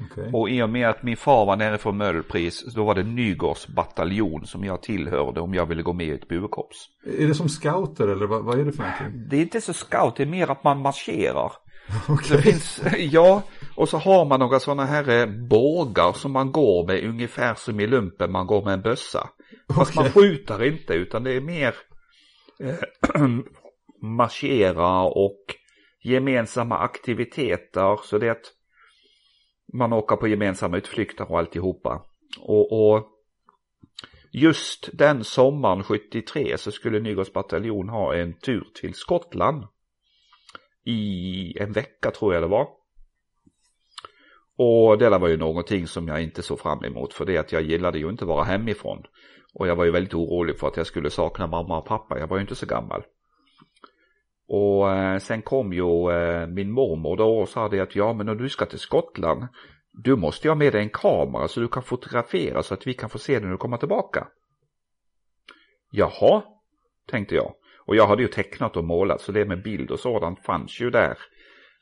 [0.04, 0.30] Okay.
[0.32, 3.68] Och i och med att min far var nere från Möllpris, då var det Nygårds
[3.68, 6.76] bataljon som jag tillhörde om jag ville gå med i ett buekorps.
[7.18, 9.28] Är det som scouter eller vad, vad, är det för någonting?
[9.28, 11.52] Det är inte så scout, det är mer att man marscherar.
[12.08, 12.36] Okay.
[12.36, 13.42] Det finns, ja,
[13.74, 17.80] och så har man några sådana här eh, bågar som man går med ungefär som
[17.80, 19.28] i lumpen man går med en bössa.
[19.74, 20.02] Fast okay.
[20.02, 21.74] man skjuter inte utan det är mer
[22.60, 23.20] eh,
[24.02, 25.44] marschera och
[26.02, 28.00] gemensamma aktiviteter.
[28.04, 28.52] Så det är att
[29.72, 32.02] man åker på gemensamma utflykter och alltihopa.
[32.40, 33.08] Och, och
[34.32, 39.64] just den sommaren 73 så skulle Nygårds bataljon ha en tur till Skottland.
[40.84, 42.68] I en vecka tror jag det var.
[44.56, 47.52] Och det där var ju någonting som jag inte såg fram emot för det att
[47.52, 49.02] jag gillade ju inte vara hemifrån.
[49.54, 52.26] Och jag var ju väldigt orolig för att jag skulle sakna mamma och pappa, jag
[52.26, 53.02] var ju inte så gammal.
[54.52, 58.28] Och eh, sen kom ju eh, min mormor då och sa det att ja men
[58.28, 59.46] om du ska till Skottland
[59.92, 62.94] du måste ju ha med dig en kamera så du kan fotografera så att vi
[62.94, 64.28] kan få se när du kommer tillbaka.
[65.90, 66.42] Jaha,
[67.06, 67.54] tänkte jag.
[67.86, 70.90] Och jag hade ju tecknat och målat så det med bild och sådant fanns ju
[70.90, 71.18] där.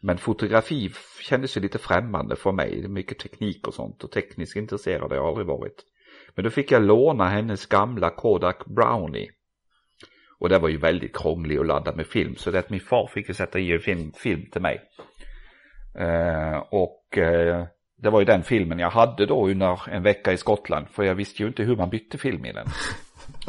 [0.01, 2.89] Men fotografi kändes ju lite främmande för mig.
[2.89, 5.85] Mycket teknik och sånt och tekniskt intresserad har jag aldrig varit.
[6.35, 9.31] Men då fick jag låna hennes gamla Kodak Brownie.
[10.41, 13.07] Och det var ju väldigt krånglig att ladda med film så det att min far
[13.07, 14.81] fick ju sätta i en film, film till mig.
[15.99, 20.37] Eh, och eh, det var ju den filmen jag hade då under en vecka i
[20.37, 20.89] Skottland.
[20.89, 22.67] För jag visste ju inte hur man bytte film i den.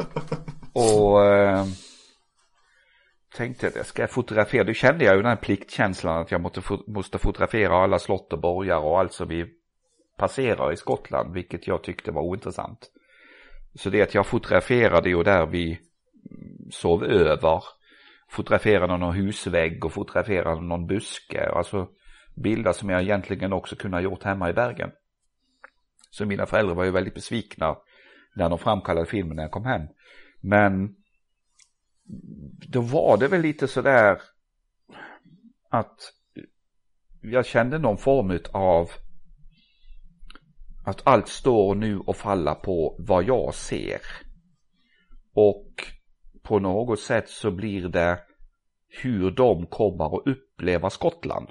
[0.72, 1.64] och eh,
[3.36, 4.64] tänkte att jag ska fotografera.
[4.64, 8.40] Då kände jag ju den här pliktkänslan att jag måste, måste fotografera alla slott och
[8.40, 9.46] borgar och allt som vi
[10.18, 11.34] passerar i Skottland.
[11.34, 12.90] Vilket jag tyckte var ointressant.
[13.74, 15.80] Så det att jag fotograferade ju där vi
[16.70, 17.62] sov över.
[18.28, 21.50] Fotograferade någon husvägg och fotograferade någon buske.
[21.50, 21.88] Alltså
[22.36, 24.90] bilder som jag egentligen också kunde ha gjort hemma i Bergen.
[26.10, 27.76] Så mina föräldrar var ju väldigt besvikna
[28.34, 29.82] när de framkallade filmen när jag kom hem.
[30.40, 30.94] Men
[32.68, 34.20] då var det väl lite sådär
[35.70, 35.98] att
[37.22, 38.90] jag kände någon form av
[40.84, 44.00] att allt står nu och faller på vad jag ser.
[45.34, 45.66] Och
[46.50, 48.18] på något sätt så blir det
[49.02, 51.48] hur de kommer att uppleva Skottland.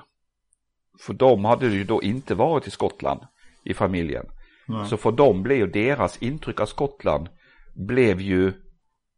[0.99, 3.21] För de hade ju då inte varit i Skottland
[3.65, 4.25] i familjen.
[4.67, 4.85] Nej.
[4.85, 7.29] Så för dem blev ju deras intryck av Skottland
[7.75, 8.53] blev ju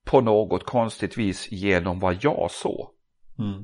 [0.06, 2.88] på något konstigt vis genom vad jag såg.
[3.40, 3.64] Mm.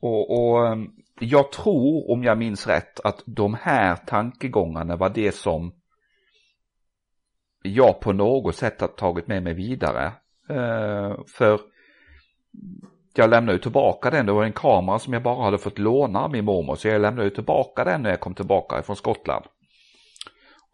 [0.00, 0.86] Och, och, ehm,
[1.20, 5.74] jag tror, om jag minns rätt, att de här tankegångarna var det som
[7.62, 10.12] jag på något sätt har tagit med mig vidare.
[10.48, 11.60] Eh, för
[13.16, 16.20] jag lämnade ju tillbaka den, det var en kamera som jag bara hade fått låna
[16.20, 19.44] av min mormor så jag lämnade ju tillbaka den när jag kom tillbaka från Skottland.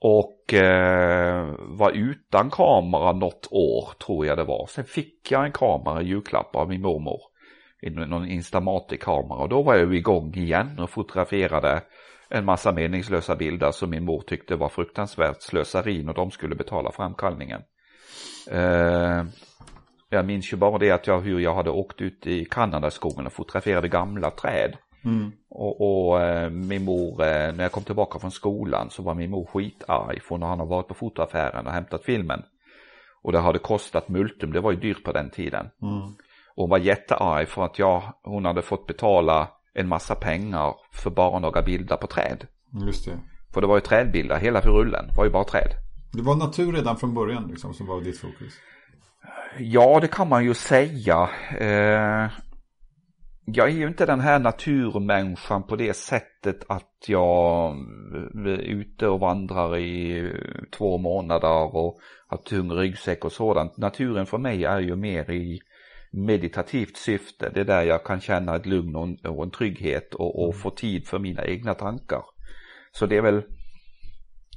[0.00, 4.66] Och eh, var utan kamera något år tror jag det var.
[4.66, 7.20] Sen fick jag en kamera i julklapp av min mormor.
[7.83, 11.83] Någon Instamatic-kamera och då var jag igång igen och fotograferade
[12.28, 16.92] en massa meningslösa bilder som min mor tyckte var fruktansvärt slöseri och de skulle betala
[16.92, 17.62] framkallningen.
[18.50, 19.24] Eh,
[20.10, 23.32] jag minns ju bara det att jag, hur jag hade åkt ut i Kanadaskogen och
[23.32, 24.76] fotograferade gamla träd.
[25.04, 25.32] Mm.
[25.48, 29.30] Och, och eh, min mor, eh, när jag kom tillbaka från skolan så var min
[29.30, 32.42] mor skitarg för när han har varit på fotoaffären och hämtat filmen.
[33.22, 35.66] Och det hade kostat multum, det var ju dyrt på den tiden.
[35.82, 36.02] Mm.
[36.54, 41.10] Och hon var jättearg för att jag, hon hade fått betala en massa pengar för
[41.10, 42.46] bara några bilder på träd.
[42.86, 43.18] Just det.
[43.54, 45.70] För det var ju trädbilder, hela rullen var ju bara träd.
[46.12, 48.54] Det var natur redan från början liksom som var ditt fokus?
[49.58, 51.28] Ja, det kan man ju säga.
[51.58, 52.30] Eh,
[53.44, 59.08] jag är ju inte den här naturmänniskan på det sättet att jag mm, är ute
[59.08, 60.32] och vandrar i
[60.76, 63.76] två månader och har tung ryggsäck och sådant.
[63.76, 65.60] Naturen för mig är ju mer i
[66.12, 67.50] meditativt syfte.
[67.54, 71.06] Det är där jag kan känna ett lugn och en trygghet och, och få tid
[71.06, 72.22] för mina egna tankar.
[72.92, 73.42] Så det är väl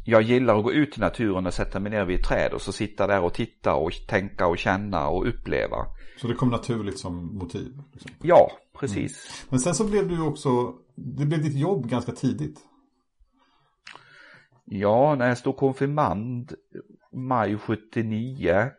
[0.06, 2.62] jag gillar att gå ut i naturen och sätta mig ner vid ett träd och
[2.62, 5.78] så sitta där och titta och tänka och känna och uppleva.
[6.22, 7.82] Så det kom naturligt som motiv?
[7.94, 8.12] Liksom.
[8.22, 9.42] Ja, precis.
[9.42, 9.48] Mm.
[9.50, 12.60] Men sen så blev du också, det blev ditt jobb ganska tidigt.
[14.66, 16.54] Ja, när jag stod konfirmand
[17.12, 18.72] maj 79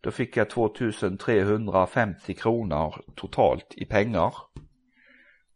[0.00, 4.34] då fick jag 2350 kronor totalt i pengar.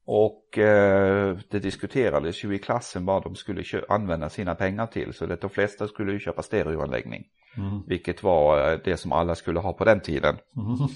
[0.06, 5.12] Och eh, det diskuterades ju i klassen vad de skulle använda sina pengar till.
[5.12, 7.24] Så det de flesta skulle ju köpa stereoanläggning.
[7.56, 7.82] Mm.
[7.86, 10.36] Vilket var eh, det som alla skulle ha på den tiden.
[10.56, 10.88] Mm.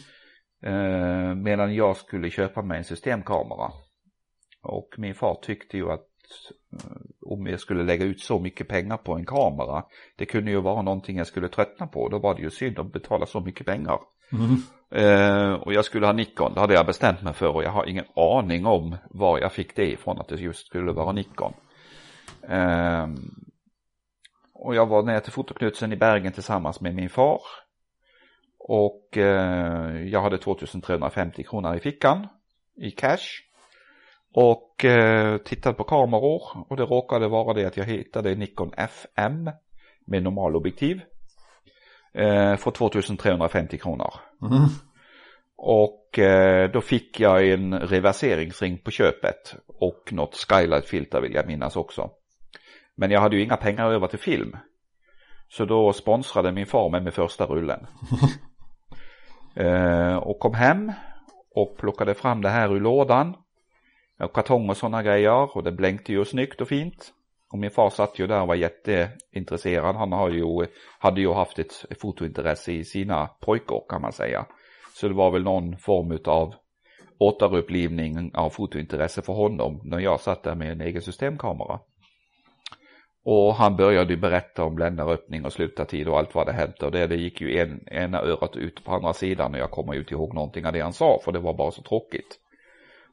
[0.63, 3.73] Eh, medan jag skulle köpa mig en systemkamera.
[4.63, 6.09] Och min far tyckte ju att
[6.73, 9.85] eh, om jag skulle lägga ut så mycket pengar på en kamera.
[10.17, 12.09] Det kunde ju vara någonting jag skulle tröttna på.
[12.09, 13.99] Då var det ju synd att betala så mycket pengar.
[14.33, 14.63] Mm.
[14.91, 17.87] Eh, och jag skulle ha Nikon, det hade jag bestämt mig för och jag har
[17.87, 21.53] ingen aning om var jag fick det ifrån att det just skulle vara Nikon.
[22.49, 23.07] Eh,
[24.55, 27.41] och jag var ner till fotoknutsen i Bergen tillsammans med min far.
[28.59, 32.27] Och eh, jag hade 2350 kronor i fickan
[32.77, 33.43] i cash.
[34.35, 39.51] Och eh, tittade på kameror och det råkade vara det att jag hittade Nikon FM
[40.07, 41.01] med normalobjektiv.
[42.15, 44.15] Eh, för 2350 kronor.
[44.43, 44.69] Mm.
[45.57, 51.77] Och eh, då fick jag en reverseringsring på köpet och något skylight-filter vill jag minnas
[51.77, 52.11] också.
[52.97, 54.57] Men jag hade ju inga pengar över till film.
[55.49, 57.87] Så då sponsrade min far mig med första rullen.
[59.57, 60.93] eh, och kom hem
[61.55, 63.37] och plockade fram det här ur lådan.
[64.35, 67.13] Kartong och sådana grejer och det blänkte ju snyggt och fint.
[67.53, 69.97] Och min far satt ju där och var jätteintresserad.
[69.97, 70.67] Han har ju,
[70.99, 74.47] hade ju haft ett fotointresse i sina pojkår kan man säga.
[74.95, 76.55] Så det var väl någon form av
[77.19, 81.81] återupplivning av fotointresse för honom när jag satt där med en egen systemkamera.
[83.25, 86.83] Och han började berätta om bländaröppning och slutartid och allt vad det hänt.
[86.83, 89.93] Och det, det gick ju en, ena örat ut på andra sidan och jag kommer
[89.95, 92.39] ju inte ihåg någonting av det han sa för det var bara så tråkigt.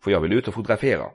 [0.04, 1.06] För jag ville ut och fotografera.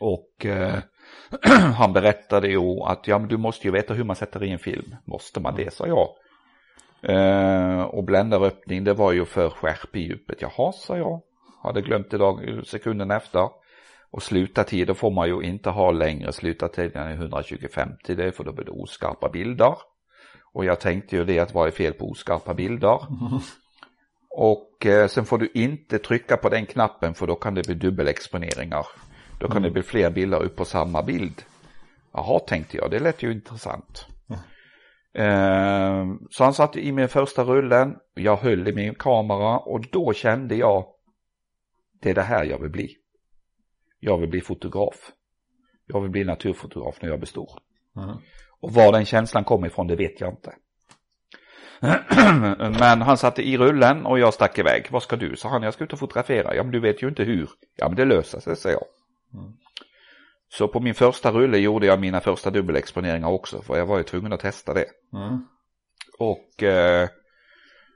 [0.00, 0.78] Och eh,
[1.74, 4.58] han berättade ju att ja men du måste ju veta hur man sätter i en
[4.58, 4.96] film.
[5.04, 6.08] Måste man det, sa jag.
[7.02, 10.42] Eh, och bländaröppning det var ju för skärp i djupet.
[10.42, 11.20] Jaha, sa jag.
[11.62, 13.48] Hade glömt det dag, sekunden efter.
[14.10, 18.52] Och slutartider får man ju inte ha längre slutartid än 125 till det för då
[18.52, 19.74] blir det oskarpa bilder.
[20.52, 22.98] Och jag tänkte ju det att vad är fel på oskarpa bilder?
[24.30, 27.74] Och eh, sen får du inte trycka på den knappen för då kan det bli
[27.74, 28.86] dubbelexponeringar.
[29.38, 29.62] Då kan mm.
[29.62, 31.42] det bli fler bilder upp på samma bild.
[32.12, 34.06] Jaha, tänkte jag, det lät ju intressant.
[35.14, 36.18] Mm.
[36.30, 40.56] så han satte i min första rullen, jag höll i min kamera och då kände
[40.56, 40.86] jag,
[42.02, 42.96] det är det här jag vill bli.
[44.00, 45.12] Jag vill bli fotograf.
[45.86, 47.50] Jag vill bli naturfotograf när jag blir stor.
[47.96, 48.16] Mm.
[48.60, 50.54] Och var den känslan kom ifrån, det vet jag inte.
[52.80, 54.86] Men han satte i rullen och jag stack iväg.
[54.90, 55.36] Vad ska du?
[55.36, 55.62] sa han.
[55.62, 56.54] Jag ska ut och fotografera.
[56.54, 57.48] Ja men du vet ju inte hur.
[57.76, 58.84] Ja men det löser sig, sa jag.
[59.34, 59.52] Mm.
[60.48, 63.62] Så på min första rulle gjorde jag mina första dubbelexponeringar också.
[63.62, 64.86] För jag var ju tvungen att testa det.
[65.12, 65.46] Mm.
[66.18, 67.08] Och eh,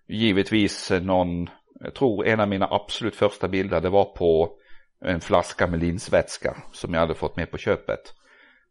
[0.09, 4.59] givetvis någon, jag tror en av mina absolut första bilder det var på
[5.05, 8.15] en flaska med linsvätska som jag hade fått med på köpet.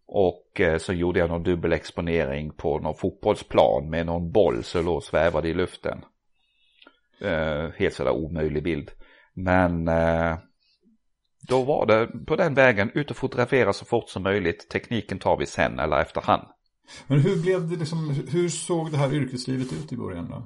[0.05, 4.95] Och eh, så gjorde jag någon dubbelexponering på någon fotbollsplan med någon boll som låg
[4.95, 6.05] och svävade i luften.
[7.21, 8.91] Eh, helt sådär omöjlig bild.
[9.33, 10.37] Men eh,
[11.41, 14.69] då var det på den vägen ut och fotografera så fort som möjligt.
[14.69, 16.43] Tekniken tar vi sen eller efterhand.
[17.07, 20.43] Men hur blev det liksom, hur såg det här yrkeslivet ut i början då?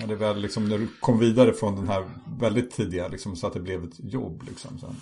[0.00, 2.04] När, det väl liksom, när du kom vidare från den här
[2.40, 4.78] väldigt tidiga, liksom, så att det blev ett jobb liksom.
[4.78, 4.96] Sen.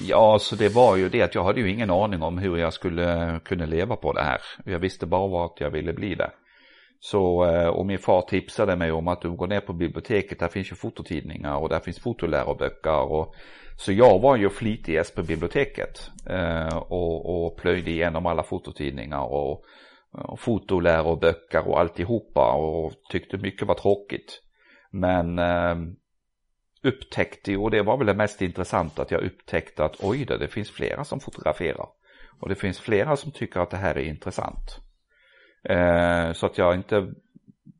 [0.00, 2.72] Ja, så det var ju det att jag hade ju ingen aning om hur jag
[2.72, 4.40] skulle kunna leva på det här.
[4.64, 6.30] Jag visste bara att jag ville bli det.
[7.02, 10.48] Så, eh, och min far tipsade mig om att du går ner på biblioteket, där
[10.48, 13.12] finns ju fototidningar och där finns fotoläroböcker.
[13.12, 13.34] Och,
[13.76, 19.64] så jag var ju flitigast på biblioteket eh, och, och plöjde igenom alla fototidningar och,
[20.12, 24.42] och fotoläroböcker och alltihopa och tyckte mycket var tråkigt.
[24.90, 25.76] Men eh,
[26.82, 30.48] upptäckte, och det var väl det mest intressanta, att jag upptäckte att oj då, det
[30.48, 31.88] finns flera som fotograferar.
[32.40, 34.80] Och det finns flera som tycker att det här är intressant.
[35.62, 37.12] Eh, så att jag inte,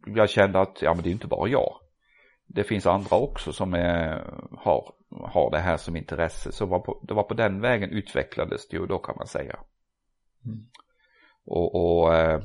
[0.07, 1.77] jag kände att ja men det är inte bara jag.
[2.47, 4.25] Det finns andra också som är,
[4.59, 6.53] har, har det här som intresse.
[6.53, 9.59] Så var på, det var på den vägen utvecklades det ju då kan man säga.
[10.45, 10.67] Mm.
[11.47, 12.41] Och, och eh,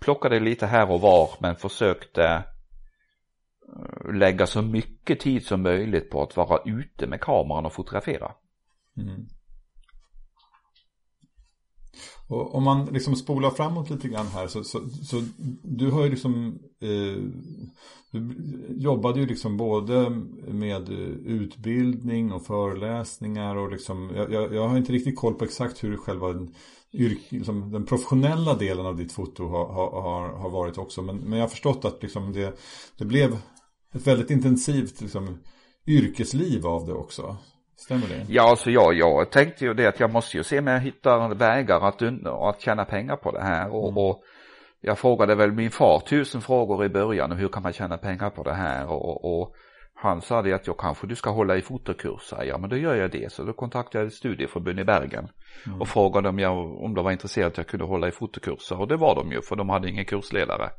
[0.00, 2.44] plockade lite här och var men försökte
[4.12, 8.32] lägga så mycket tid som möjligt på att vara ute med kameran och fotografera.
[8.96, 9.26] Mm.
[12.32, 15.22] Och om man liksom spolar framåt lite grann här så, så, så
[15.62, 17.22] du har ju liksom eh,
[18.10, 18.34] du
[18.68, 20.10] jobbade ju liksom både
[20.48, 20.88] med
[21.26, 26.32] utbildning och föreläsningar och liksom jag, jag har inte riktigt koll på exakt hur själva
[26.32, 26.54] den,
[27.28, 29.66] liksom, den professionella delen av ditt foto har,
[30.02, 32.58] har, har varit också men, men jag har förstått att liksom det,
[32.98, 33.38] det blev
[33.94, 35.38] ett väldigt intensivt liksom,
[35.86, 37.36] yrkesliv av det också.
[37.82, 38.26] Stämmer det?
[38.28, 41.34] Ja, alltså jag, jag tänkte ju det att jag måste ju se om jag hittar
[41.34, 42.02] vägar att,
[42.48, 43.74] att tjäna pengar på det här.
[43.74, 43.98] Och, mm.
[43.98, 44.22] och,
[44.84, 48.30] jag frågade väl min far tusen frågor i början om hur kan man tjäna pengar
[48.30, 48.86] på det här.
[48.86, 49.54] Och, och
[49.94, 52.44] han sa det att jag kanske du ska hålla i fotokurser.
[52.44, 53.32] Ja men då gör jag det.
[53.32, 55.28] Så då kontaktade jag ett studieförbund i Bergen.
[55.66, 55.80] Mm.
[55.80, 58.80] Och frågade om, jag, om de var intresserade att jag kunde hålla i fotokurser.
[58.80, 60.70] Och det var de ju för de hade ingen kursledare.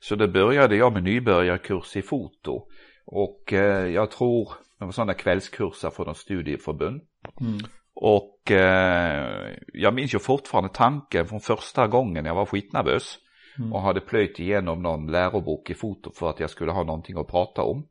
[0.00, 2.62] Så då började jag med nybörjarkurs i foto.
[3.06, 7.02] Och eh, jag tror det var sådana kvällskurser för de studieförbund.
[7.40, 7.58] Mm.
[7.94, 13.18] Och eh, jag minns ju fortfarande tanken från första gången jag var skitnervös.
[13.58, 13.72] Mm.
[13.72, 17.28] Och hade plöjt igenom någon lärobok i foto för att jag skulle ha någonting att
[17.28, 17.86] prata om.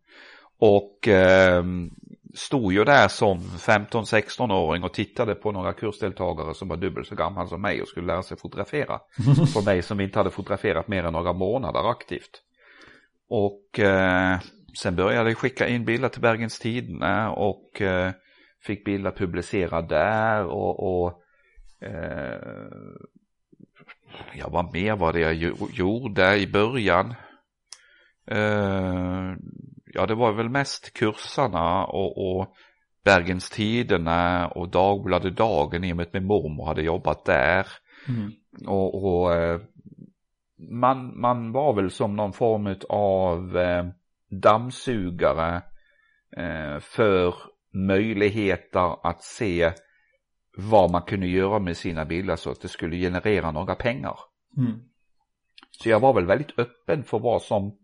[0.60, 1.64] Och eh,
[2.34, 7.48] stod ju där som 15-16-åring och tittade på några kursdeltagare som var dubbelt så gamla
[7.48, 9.00] som mig och skulle lära sig fotografera.
[9.54, 12.42] För mig som inte hade fotograferat mer än några månader aktivt.
[13.30, 14.40] och eh,
[14.78, 18.12] sen började jag skicka in bilder till Bergens Tidende och eh,
[18.62, 21.24] fick bilder publicerade där och, och
[21.82, 22.40] eh,
[24.36, 25.36] ja, vad mer var det jag
[25.74, 27.16] gjorde i början?
[28.28, 29.36] Eh,
[29.86, 32.56] ja, det var väl mest kursarna och, och
[33.04, 37.68] Bergens Tidende och Dagbladet Dagen i och med att min mormor hade jobbat där.
[38.08, 38.32] Mm.
[38.68, 39.62] Och, och eh,
[40.72, 43.86] man, man var väl som någon form av eh,
[44.42, 45.62] dammsugare
[46.38, 47.36] eh, för
[47.74, 49.72] möjligheter att se
[50.58, 54.20] vad man kunde göra med sina bilder så att det skulle generera några pengar.
[54.58, 54.80] Mm.
[55.72, 57.78] Så jag var väl väldigt öppen för vad som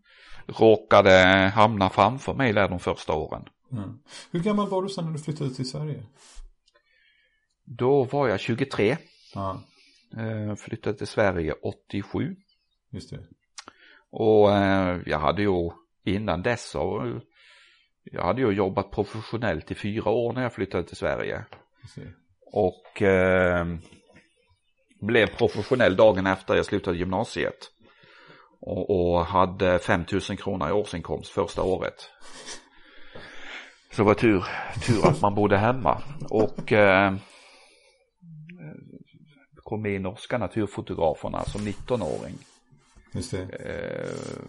[0.46, 1.10] råkade
[1.54, 3.44] hamna framför mig där de första åren.
[3.72, 3.98] Mm.
[4.30, 6.02] Hur gammal var du sen när du flyttade till Sverige?
[7.64, 8.96] Då var jag 23.
[9.34, 9.62] Ja.
[10.16, 12.36] Eh, flyttade till Sverige 87.
[12.90, 13.20] Just det.
[14.10, 15.70] Och eh, jag hade ju
[16.04, 17.20] innan dess så
[18.04, 21.44] jag hade ju jobbat professionellt i fyra år när jag flyttade till Sverige.
[22.52, 23.66] Och eh,
[25.00, 27.70] blev professionell dagen efter jag slutade gymnasiet.
[28.60, 32.10] Och, och hade 5000 kronor i årsinkomst första året.
[33.92, 34.44] Så var tur,
[34.86, 36.02] tur att man bodde hemma.
[36.30, 37.14] Och eh,
[39.56, 42.38] kom med i norska naturfotograferna som 19-åring.
[43.12, 43.42] Just det.
[43.42, 44.42] Eh,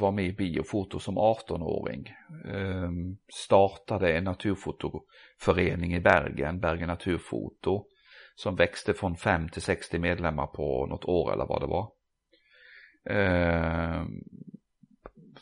[0.00, 2.14] var med i biofoto som 18-åring.
[2.44, 2.90] Eh,
[3.32, 7.86] startade en naturfotoförening i Bergen, Bergen Naturfoto.
[8.34, 11.90] Som växte från 5 till 60 medlemmar på något år eller vad det var.
[13.10, 14.04] Eh,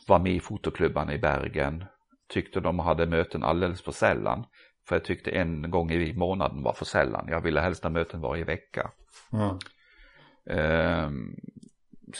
[0.07, 1.85] var med i fotoklubbarna i Bergen.
[2.29, 4.45] Tyckte de hade möten alldeles för sällan.
[4.87, 7.27] För jag tyckte en gång i månaden var för sällan.
[7.29, 8.91] Jag ville helst ha möten varje vecka.
[9.33, 9.57] Mm.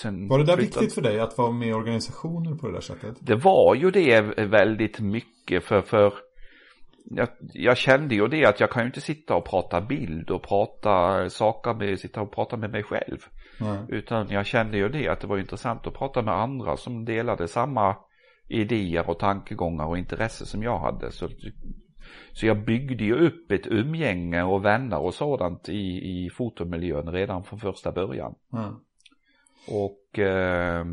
[0.06, 0.62] Eh, var det där flyttade...
[0.62, 3.18] viktigt för dig att vara med i organisationer på det där sättet?
[3.20, 6.14] Det var ju det väldigt mycket för, för
[7.06, 10.44] jag, jag, kände ju det att jag kan ju inte sitta och prata bild och
[10.44, 13.18] prata saker med, sitta och prata med mig själv.
[13.62, 13.86] Mm.
[13.90, 17.48] Utan jag kände ju det att det var intressant att prata med andra som delade
[17.48, 17.96] samma
[18.48, 21.12] idéer och tankegångar och intresse som jag hade.
[21.12, 21.30] Så,
[22.32, 27.44] så jag byggde ju upp ett umgänge och vänner och sådant i, i fotomiljön redan
[27.44, 28.36] från första början.
[28.54, 28.76] Mm.
[29.68, 30.86] Och eh,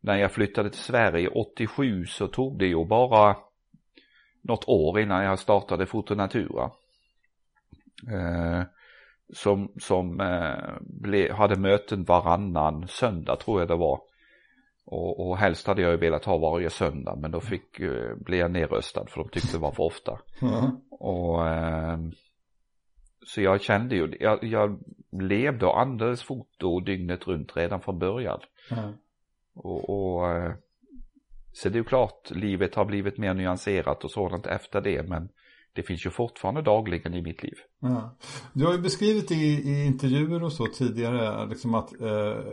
[0.00, 3.36] när jag flyttade till Sverige 87 så tog det ju bara
[4.42, 6.70] något år innan jag startade Fotonatura.
[8.12, 8.62] Eh,
[9.32, 14.00] som som eh, ble, hade möten varannan söndag tror jag det var.
[14.84, 18.40] Och, och helst hade jag ju velat ha varje söndag men då fick, eh, blev
[18.40, 20.18] jag nerröstad för de tyckte det var för ofta.
[20.42, 20.70] Mm.
[20.90, 21.98] Och eh,
[23.26, 24.78] så jag kände ju, jag, jag
[25.12, 28.40] levde och andades foto dygnet runt redan från början.
[28.70, 28.92] Mm.
[29.54, 30.54] Och, och eh,
[31.52, 35.28] så det är ju klart, livet har blivit mer nyanserat och sådant efter det, men
[35.72, 37.54] det finns ju fortfarande dagligen i mitt liv.
[37.80, 38.16] Ja.
[38.52, 42.44] Du har ju beskrivit i, i intervjuer och så tidigare liksom att eh,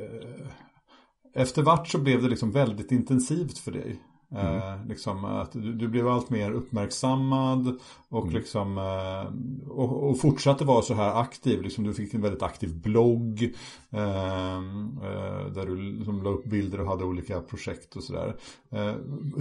[1.33, 3.99] efter vart så blev det liksom väldigt intensivt för dig.
[4.35, 4.57] Mm.
[4.57, 7.79] Eh, liksom att du, du, blev allt mer uppmärksammad
[8.09, 8.35] och, mm.
[8.35, 11.61] liksom, eh, och, och, fortsatte vara så här aktiv.
[11.61, 13.53] Liksom, du fick en väldigt aktiv blogg
[13.91, 18.35] eh, eh där du liksom la upp bilder och hade olika projekt och sådär.
[18.71, 18.91] Eh,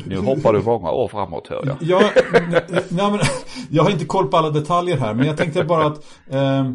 [0.06, 1.76] nu hoppar du många år framåt hör jag.
[1.80, 3.20] Ja, nej, nej, men,
[3.70, 6.72] jag har inte koll på alla detaljer här men jag tänkte bara att eh,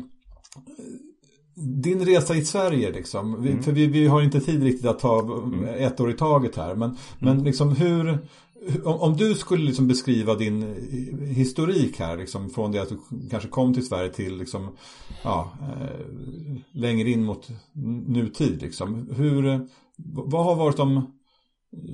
[1.57, 3.63] din resa i Sverige liksom, vi, mm.
[3.63, 5.63] för vi, vi har inte tid riktigt att ta mm.
[5.63, 6.97] ett år i taget här, men, mm.
[7.19, 8.19] men liksom hur,
[8.83, 10.75] om, om, du skulle liksom beskriva din
[11.35, 12.97] historik här, liksom, från det att du
[13.29, 14.69] kanske kom till Sverige till liksom,
[15.23, 17.49] ja, eh, längre in mot
[18.07, 19.67] nutid, liksom, hur,
[20.25, 21.13] vad har varit de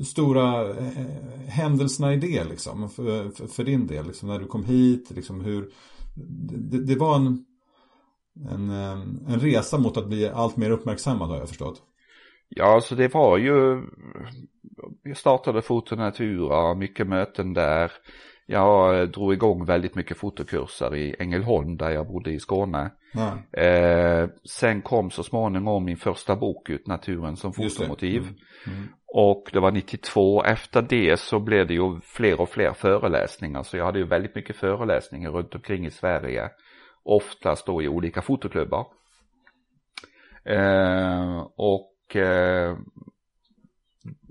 [0.06, 1.06] stora eh,
[1.48, 5.42] händelserna i det, liksom, för, för, för din del, liksom, när du kom hit, liksom,
[5.42, 5.70] hur,
[6.50, 7.46] det, det var en
[8.50, 11.82] en, eh, en resa mot att bli allt mer uppmärksammad har jag förstått.
[12.50, 13.82] Ja, så det var ju,
[15.04, 17.92] vi startade Fotonatura, mycket möten där.
[18.46, 22.92] Jag drog igång väldigt mycket fotokurser i Ängelholm där jag bodde i Skåne.
[23.52, 28.22] Eh, sen kom så småningom min första bok ut, Naturen som fotomotiv.
[28.22, 28.36] Mm.
[28.68, 28.88] Mm.
[29.08, 33.64] Och det var 92, efter det så blev det ju fler och fler föreläsningar.
[33.64, 36.50] Så jag hade ju väldigt mycket föreläsningar runt omkring i Sverige
[37.04, 38.88] oftast då i olika fotoklubbar.
[40.46, 42.78] Eh, och eh,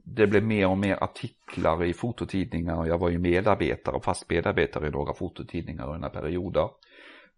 [0.04, 2.86] det blev mer och mer artiklar i fototidningar.
[2.86, 6.68] Jag var ju medarbetare, fast medarbetare i några fototidningar under perioder.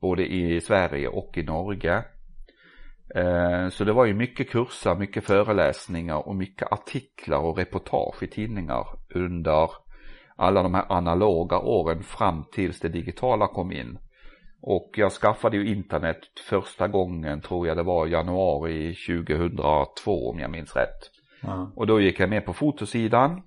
[0.00, 2.04] Både i Sverige och i Norge.
[3.14, 8.26] Eh, så det var ju mycket kurser, mycket föreläsningar och mycket artiklar och reportage i
[8.26, 9.70] tidningar under
[10.36, 13.98] alla de här analoga åren fram tills det digitala kom in.
[14.66, 20.50] Och jag skaffade ju internet första gången tror jag det var januari 2002 om jag
[20.50, 21.10] minns rätt.
[21.42, 21.72] Ja.
[21.76, 23.42] Och då gick jag med på fotosidan.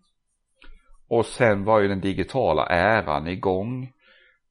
[1.10, 3.92] Och sen var ju den digitala äran igång.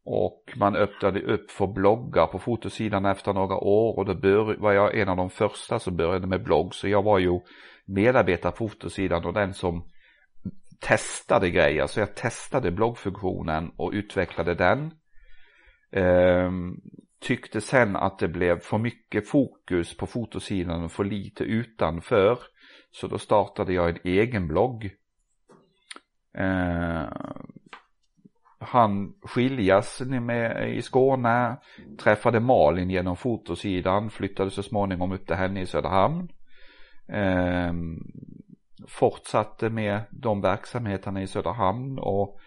[0.05, 4.73] Och man öppnade upp för bloggar på fotosidan efter några år och då bör, var
[4.73, 6.75] jag en av de första som började med blogg.
[6.75, 7.41] Så jag var ju
[7.85, 9.85] medarbetare på fotosidan och den som
[10.81, 11.87] testade grejer.
[11.87, 14.91] Så jag testade bloggfunktionen och utvecklade den.
[15.97, 16.81] Ehm,
[17.21, 22.39] tyckte sen att det blev för mycket fokus på fotosidan och för lite utanför.
[22.91, 24.91] Så då startade jag en egen blogg.
[26.39, 27.05] Eh,
[28.59, 31.57] han skiljas med i Skåne,
[31.99, 36.29] träffade Malin genom fotosidan, flyttade så småningom upp till henne i Söderhamn.
[37.09, 37.73] Eh,
[38.89, 42.41] fortsatte med de verksamheterna i Söderhamn och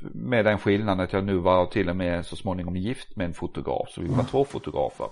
[0.00, 3.34] med den skillnaden att jag nu var till och med så småningom gift med en
[3.34, 5.08] fotograf, så vi var två fotografer.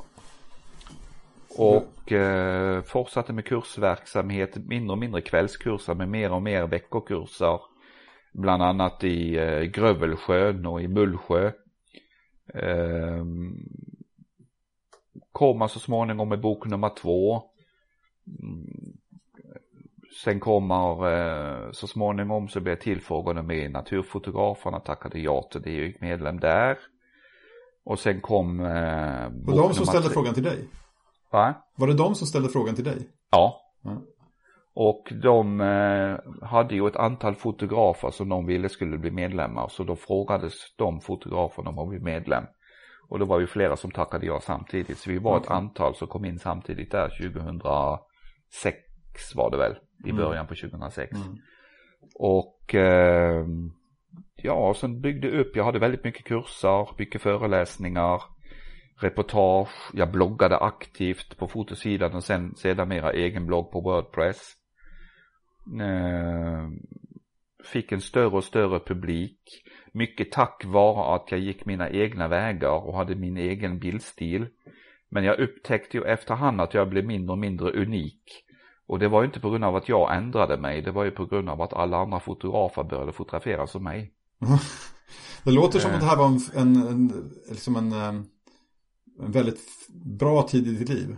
[1.59, 7.61] Och eh, fortsatte med kursverksamhet, mindre och mindre kvällskurser med mer och mer veckokurser.
[8.33, 11.53] Bland annat i eh, Grövelsjön och i Mullsjö.
[12.55, 13.25] Eh,
[15.33, 17.43] kommer så småningom med bok nummer två.
[18.43, 18.98] Mm.
[20.19, 20.33] Mm.
[20.33, 25.63] Sen kommer eh, så småningom så blev jag tillfrågad med i Naturfotograferna, tackade ja till
[25.63, 26.79] det, jag gick medlem där.
[27.85, 30.69] Och sen kom eh, Och bok de som ställde frågan till dig?
[31.33, 31.55] Va?
[31.77, 33.09] Var det de som ställde frågan till dig?
[33.31, 33.61] Ja.
[33.83, 34.03] Ja.
[34.75, 39.69] Och de eh, hade ju ett antal fotografer som de ville skulle bli medlemmar.
[39.69, 42.45] Så då frågades de fotograferna om att bli medlem.
[43.09, 44.99] Och då var ju flera som tackade ja samtidigt.
[44.99, 45.57] Så vi var ett Okej.
[45.57, 48.88] antal som kom in samtidigt där 2006
[49.35, 49.77] var det väl.
[50.05, 50.17] I Mm.
[50.17, 51.13] början på 2006.
[51.13, 51.37] Mm.
[52.15, 53.47] Och eh,
[54.37, 58.23] ja, sen byggde upp, jag hade väldigt mycket kurser, mycket föreläsningar,
[59.01, 64.53] reportage, jag bloggade aktivt på fotosidan och sen sedermera egen blogg på Wordpress.
[65.81, 66.69] Eh,
[67.73, 69.41] fick en större och större publik.
[69.93, 74.47] Mycket tack vare att jag gick mina egna vägar och hade min egen bildstil.
[75.11, 78.23] Men jag upptäckte ju efterhand att jag blev mindre och mindre unik.
[78.89, 81.11] Och det var ju inte på grund av att jag ändrade mig, det var ju
[81.11, 84.13] på grund av att alla andra fotografer började fotografera som mig.
[85.45, 85.95] Det låter som Eh.
[85.95, 90.71] att det här var en, en, en, liksom en, eh, en väldigt bra tid i
[90.71, 91.17] ditt liv.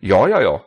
[0.00, 0.60] Ja, ja, ja.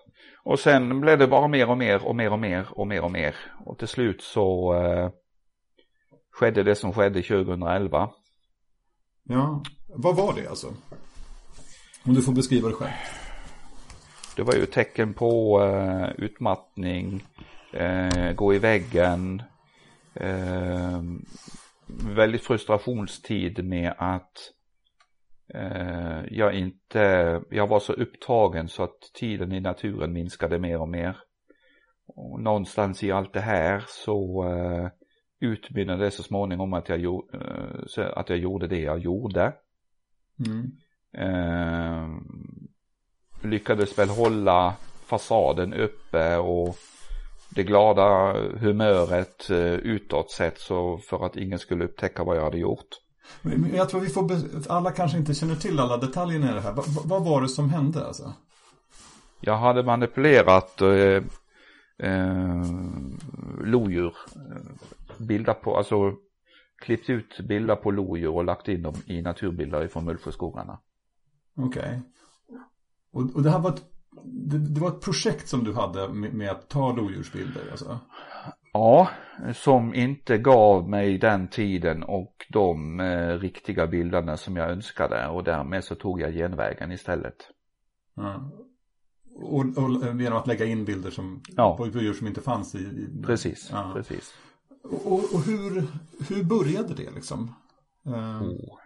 [0.43, 3.11] Och sen blev det bara mer och mer och mer och mer och mer och
[3.11, 3.35] mer.
[3.65, 5.09] Och till slut så eh,
[6.31, 8.09] skedde det som skedde 2011.
[9.23, 10.67] Ja, vad var det alltså?
[12.03, 12.91] Om du får beskriva det själv.
[14.37, 17.23] Det var ju tecken på eh, utmattning,
[17.73, 19.41] eh, gå i väggen,
[20.13, 21.01] eh,
[22.15, 24.51] väldigt frustrationstid med att
[25.53, 30.89] eh, jag inte, jag var så upptagen så att tiden i naturen minskade mer och
[30.89, 31.17] mer.
[32.07, 34.89] Och någonstans i allt det här så eh,
[35.39, 39.53] utmynnade det så småningom att jag, eh, att jag gjorde det jag gjorde.
[40.47, 40.71] Mm.
[43.41, 44.75] Lyckades väl hålla
[45.05, 46.77] fasaden uppe och
[47.49, 52.57] det glada humöret eh, utåt sett så för att ingen skulle upptäcka vad jag hade
[52.57, 52.87] gjort.
[53.41, 54.31] Men jag tror vi får,
[54.69, 56.73] alla kanske inte känner till alla detaljerna i det här.
[56.73, 58.33] Va, va, vad var det som hände alltså?
[59.41, 61.23] Jag hade manipulerat eh,
[61.99, 62.63] eh,
[63.63, 64.13] lodjur,
[65.17, 66.13] bilder på, alltså
[66.81, 70.79] klippt ut bilder på lodjur och lagt in dem i naturbilder från Mullsjöskogarna.
[71.57, 72.01] Okej.
[73.17, 73.85] Och, och det här var ett,
[74.23, 77.99] det, det var ett projekt som du hade med, med att ta lodjursbilder alltså?
[78.73, 79.09] Ja,
[79.53, 85.43] som inte gav mig den tiden och de eh, riktiga bilderna som jag önskade och
[85.43, 87.35] därmed så tog jag genvägen istället.
[88.15, 88.51] Ja.
[89.35, 91.77] Och, och genom att lägga in bilder som, Ja.
[91.77, 92.77] på djur som inte fanns i...
[92.77, 93.91] i Precis, Ja.
[93.95, 94.33] precis.
[94.83, 95.87] Och, och hur,
[96.29, 97.55] hur började det liksom?
[98.05, 98.77] Eh, Oh.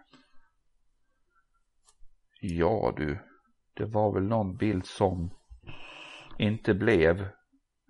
[2.40, 3.18] Ja du,
[3.74, 5.30] det var väl någon bild som
[6.38, 7.20] inte blev.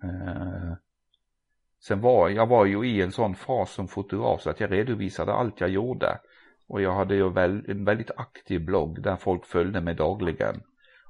[0.03, 0.73] Eh,
[1.87, 5.33] sen var jag var ju i en sån fas som fotograf så att jag redovisade
[5.33, 6.19] allt jag gjorde.
[6.67, 10.61] Och jag hade ju väl, en väldigt aktiv blogg där folk följde mig dagligen.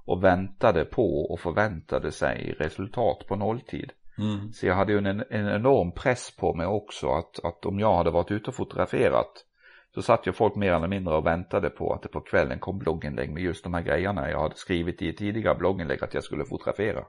[0.06, 3.92] Och väntade på och förväntade sig resultat på nolltid.
[4.18, 4.52] mm.
[4.52, 7.98] Så jag hade ju en, en enorm press på mig också att, att om jag
[7.98, 9.46] hade varit ute och fotograferat
[9.94, 12.78] så satt ju folk mer eller mindre och väntade på att det på kvällen kom
[12.78, 16.46] blogginlägg med just de här grejerna jag hade skrivit i tidigare blogginlägg att jag skulle
[16.46, 17.06] fotografera.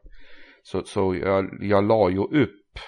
[0.62, 2.78] Så, så jag, jag la ju upp,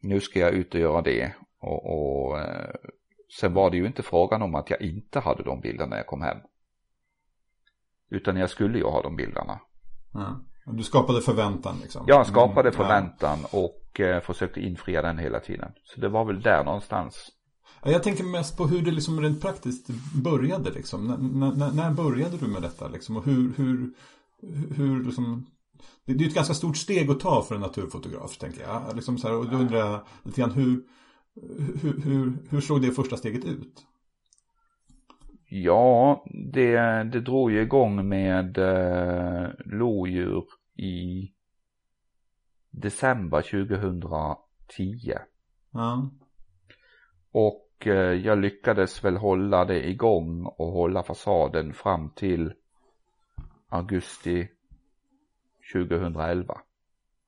[0.00, 1.34] nu ska jag ut och göra det.
[1.58, 2.74] Och, och eh,
[3.40, 6.06] sen var det ju inte frågan om att jag inte hade de bilderna när jag
[6.06, 6.38] kom hem.
[8.10, 9.60] Utan jag skulle ju ha de bilderna.
[10.12, 10.40] Ja.
[10.66, 12.04] Du skapade förväntan liksom?
[12.06, 15.72] Jag skapade förväntan och eh, försökte infria den hela tiden.
[15.84, 17.30] Så det var väl där någonstans.
[17.84, 21.06] Jag tänker mest på hur det liksom rent praktiskt började liksom.
[21.06, 23.16] När, när började du med detta liksom?
[23.16, 23.94] Och hur, hur,
[24.76, 25.46] hur liksom...
[26.04, 28.82] Det är ju ett ganska stort steg att ta för en naturfotograf tänker jag.
[28.96, 30.82] Liksom så här, och då undrar jag lite grann hur,
[31.82, 33.86] hur, hur, hur såg det första steget ut?
[35.54, 36.76] Ja, det,
[37.12, 40.44] det drog ju igång med eh, lodjur
[40.76, 41.32] i
[42.70, 45.12] december 2010.
[45.72, 46.10] Ja.
[47.32, 52.52] Och eh, jag lyckades väl hålla det igång och hålla fasaden fram till
[53.68, 54.48] augusti
[55.72, 56.60] 2011.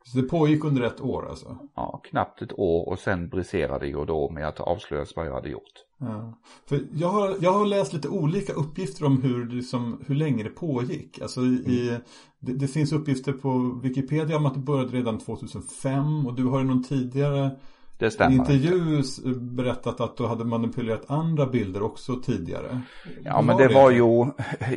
[0.04, 1.58] Så det pågick under ett år alltså?
[1.74, 5.48] Ja, knappt ett år och sen briserade jag då med att avslöja vad jag hade
[5.48, 5.84] gjort.
[5.98, 6.38] Ja.
[6.66, 10.50] För jag, har, jag har läst lite olika uppgifter om hur, liksom, hur länge det
[10.50, 11.20] pågick.
[11.20, 12.00] Alltså i, mm.
[12.38, 16.60] det, det, finns uppgifter på Wikipedia om att det började redan 2005 och du har
[16.60, 17.50] i någon tidigare
[17.98, 18.36] det stämmer.
[18.36, 19.02] intervju
[19.40, 22.80] berättat att du hade manipulerat andra bilder också tidigare.
[23.24, 24.26] Ja men det, det var ju,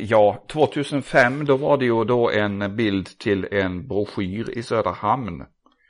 [0.00, 5.44] ja 2005 då var det ju då en bild till en broschyr i Söderhamn.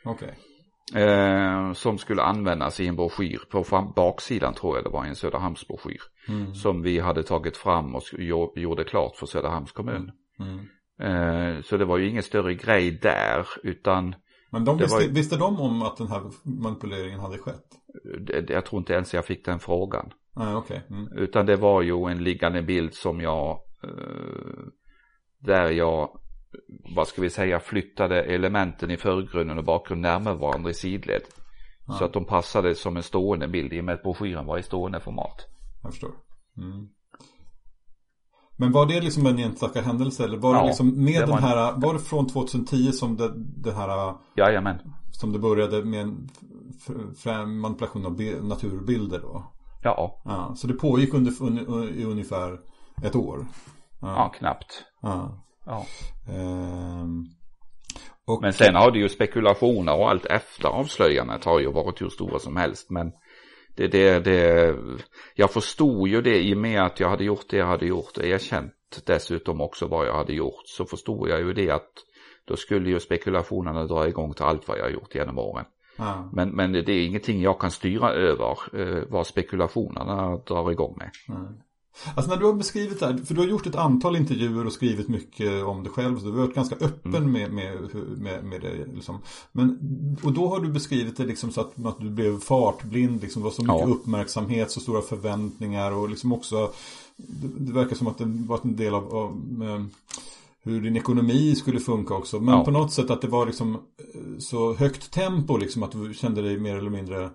[0.05, 0.29] Okej.
[0.29, 0.49] Okay.
[0.95, 3.41] Eh, som skulle användas i en broschyr.
[3.51, 6.01] På fram, baksidan tror jag det var en Söderhamnsbroschyr.
[6.29, 6.55] Mm.
[6.55, 8.03] Som vi hade tagit fram och
[8.57, 10.11] gjorde klart för Söderhamns kommun.
[10.39, 10.59] Mm.
[11.01, 14.15] Eh, så det var ju ingen större grej där utan
[14.51, 15.15] men de visste, var...
[15.15, 17.67] visste de om att den här manipuleringen hade skett?
[18.49, 20.13] Jag tror inte ens jag fick den frågan.
[20.37, 20.81] Nej, okay.
[20.91, 21.13] Mm.
[21.13, 23.91] Utan det var ju en liggande bild som jag, eh,
[25.39, 26.21] där jag,
[26.97, 31.23] vad ska vi säga, flyttade elementen i förgrunden och bakgrunden närmare varandra i sidled.
[31.87, 31.95] Ja.
[31.95, 34.63] Så att de passade som en stående bild i och med att broschyren var i
[34.63, 35.47] stående format.
[35.83, 36.13] Jag förstår.
[36.57, 36.89] Mm.
[38.61, 41.73] Men var det liksom en enstaka händelse eller var ja, det liksom med den här,
[41.77, 44.79] var det från 2010 som det, det här Jajamän.
[45.11, 49.45] Som det började med en manipulation av naturbilder då?
[49.83, 50.23] Ja.
[50.25, 52.59] ja så det pågick under, under, i ungefär
[53.03, 53.47] ett år?
[54.01, 54.85] Ja, ja knappt.
[55.03, 55.45] Ja.
[55.67, 55.87] ja.
[56.29, 57.25] Ehm,
[58.27, 58.43] och...
[58.43, 62.39] Men sen har det ju spekulationer och allt efter avslöjandet har ju varit hur stora
[62.39, 62.91] som helst.
[62.91, 63.13] Men
[63.79, 64.77] det, det, det,
[65.35, 68.19] jag förstod ju det i och med att jag hade gjort det jag hade gjort
[68.19, 68.73] och erkänt
[69.07, 70.63] dessutom också vad jag hade gjort.
[70.65, 71.91] Så förstod jag ju det att
[72.45, 75.65] då skulle ju spekulationerna dra igång till allt vad jag har gjort genom åren.
[75.99, 76.31] Ja.
[76.33, 81.11] Men, men det är ingenting jag kan styra över eh, vad spekulationerna drar igång med.
[81.29, 81.49] Ja.
[82.15, 84.73] Alltså när du har beskrivit det här, för du har gjort ett antal intervjuer och
[84.73, 86.19] skrivit mycket om dig själv.
[86.19, 87.33] Så du har varit ganska öppen mm.
[87.33, 87.75] med, med,
[88.19, 88.95] med, med det.
[88.95, 89.19] Liksom.
[89.53, 89.79] Men,
[90.23, 93.23] och då har du beskrivit det liksom så att, att du blev fartblind.
[93.23, 93.95] Liksom, det var så mycket ja.
[93.95, 96.73] uppmärksamhet, så stora förväntningar och liksom också
[97.19, 99.87] det, det verkar som att det var en del av, av med,
[100.63, 102.41] hur din ekonomi skulle funka också.
[102.41, 102.65] Men ja.
[102.65, 106.43] på något sätt att det var liksom eh, så högt tempo liksom att du kände
[106.43, 107.31] dig mer eller mindre eh,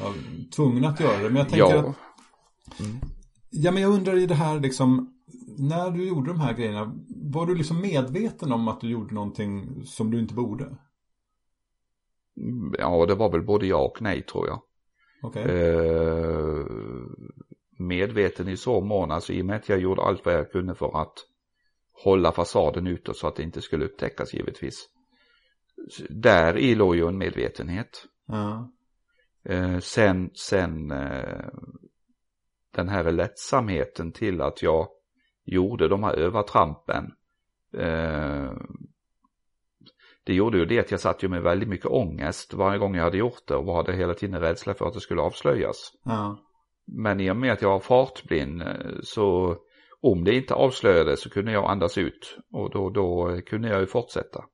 [0.00, 0.14] ja,
[0.54, 1.28] tvungen att göra det.
[1.28, 1.80] Men jag tänker ja.
[1.80, 1.96] att
[2.80, 2.96] Mm.
[3.50, 5.14] Ja, men jag undrar i det här liksom,
[5.58, 9.82] när du gjorde de här grejerna, var du liksom medveten om att du gjorde någonting
[9.84, 10.64] som du inte borde?
[12.40, 14.62] Mm, ja, det var väl både ja och nej tror jag.
[15.22, 15.42] Okay.
[15.42, 16.66] Eh,
[17.78, 20.74] medveten i så mån, alltså i och med att jag gjorde allt vad jag kunde
[20.74, 21.14] för att
[22.04, 24.88] hålla fasaden utåt så att det inte skulle upptäckas givetvis.
[26.08, 28.06] Där i låg ju en medvetenhet.
[28.26, 28.72] Ja.
[29.44, 31.48] Eh, sen, sen eh,
[32.76, 34.88] den här lättsamheten till att jag
[35.44, 37.04] gjorde de här övertrampen.
[37.78, 38.52] Eh,
[40.24, 43.04] det gjorde ju det att jag satt ju med väldigt mycket ångest varje gång jag
[43.04, 45.92] hade gjort det och hade hela tiden rädsla för att det skulle avslöjas.
[46.04, 46.38] Ja.
[46.86, 48.68] Men i och med att jag var fartblind eh,
[49.02, 49.56] så
[50.00, 53.86] om det inte avslöjades så kunde jag andas ut och då, då kunde jag ju
[53.86, 54.44] fortsätta.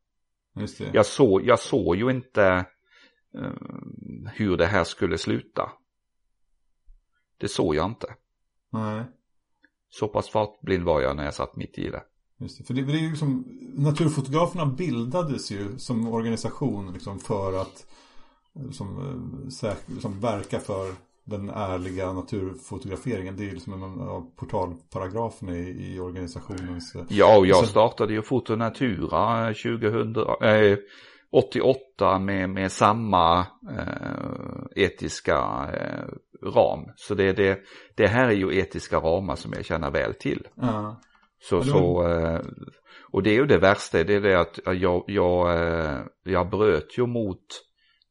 [0.92, 2.66] Jag, såg, jag såg ju inte
[3.38, 5.70] uh, hur det här skulle sluta.
[7.42, 8.06] Det såg jag inte.
[8.70, 9.04] Nej.
[9.90, 12.02] Så pass fartblind var jag när jag satt mitt i det.
[12.38, 17.60] Just det, för det, det är ju liksom, naturfotograferna bildades ju som organisation liksom för
[17.60, 17.86] att
[18.54, 23.36] liksom, säk, liksom verka för den ärliga naturfotograferingen.
[23.36, 26.96] Det är liksom en av portalparagraferna i, i organisationens...
[27.08, 30.78] Ja, och jag startade ju Fotonatura 2000, eh,
[31.32, 36.04] 88 med, med samma eh, etiska eh,
[36.48, 36.80] ram.
[36.96, 37.60] Så det, det,
[37.96, 40.48] det här är ju etiska ramar som jag känner väl till.
[40.54, 41.00] Ja.
[41.40, 42.40] Så, så, eh,
[43.12, 46.98] och det är ju det värsta, det är det att jag, jag, eh, jag bröt
[46.98, 47.46] ju mot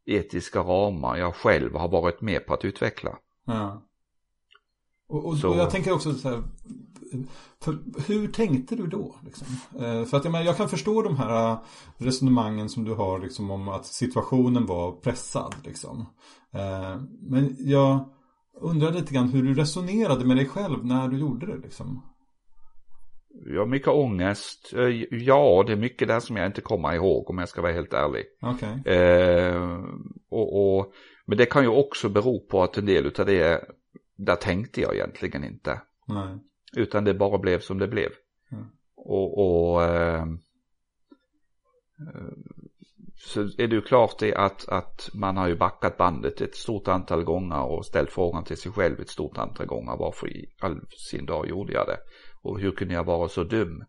[0.05, 3.17] etiska ramar jag själv har varit med på att utveckla.
[3.45, 3.87] Ja.
[5.07, 6.43] Och, och, och jag tänker också så här,
[7.63, 9.15] för hur tänkte du då?
[9.25, 9.47] Liksom?
[9.79, 11.57] Eh, för att jag, menar, jag kan förstå de här eh,
[11.97, 15.55] resonemangen som du har liksom, om att situationen var pressad.
[15.65, 16.05] Liksom.
[16.53, 18.09] Eh, men jag
[18.61, 21.57] undrar lite grann hur du resonerade med dig själv när du gjorde det.
[21.57, 22.01] Liksom.
[23.45, 24.73] Jag har mycket ångest.
[25.11, 27.93] Ja, det är mycket där som jag inte kommer ihåg om jag ska vara helt
[27.93, 28.25] ärlig.
[28.41, 28.95] Okej.
[28.95, 29.79] Eh,
[30.29, 30.93] och, och,
[31.25, 33.61] men det kan ju också bero på att en del av det,
[34.17, 35.81] där tänkte jag egentligen inte.
[36.07, 36.37] Nej.
[36.77, 38.09] Utan det bara blev som det blev.
[38.51, 38.65] Mm.
[38.95, 40.25] Och, och eh,
[43.15, 46.87] så är det ju klart det att, att man har ju backat bandet ett stort
[46.87, 49.97] antal gånger och ställt frågan till sig själv ett stort antal gånger.
[49.97, 51.97] Varför i all sin dag gjorde jag det?
[52.41, 53.83] Och hur kunde jag vara så dum?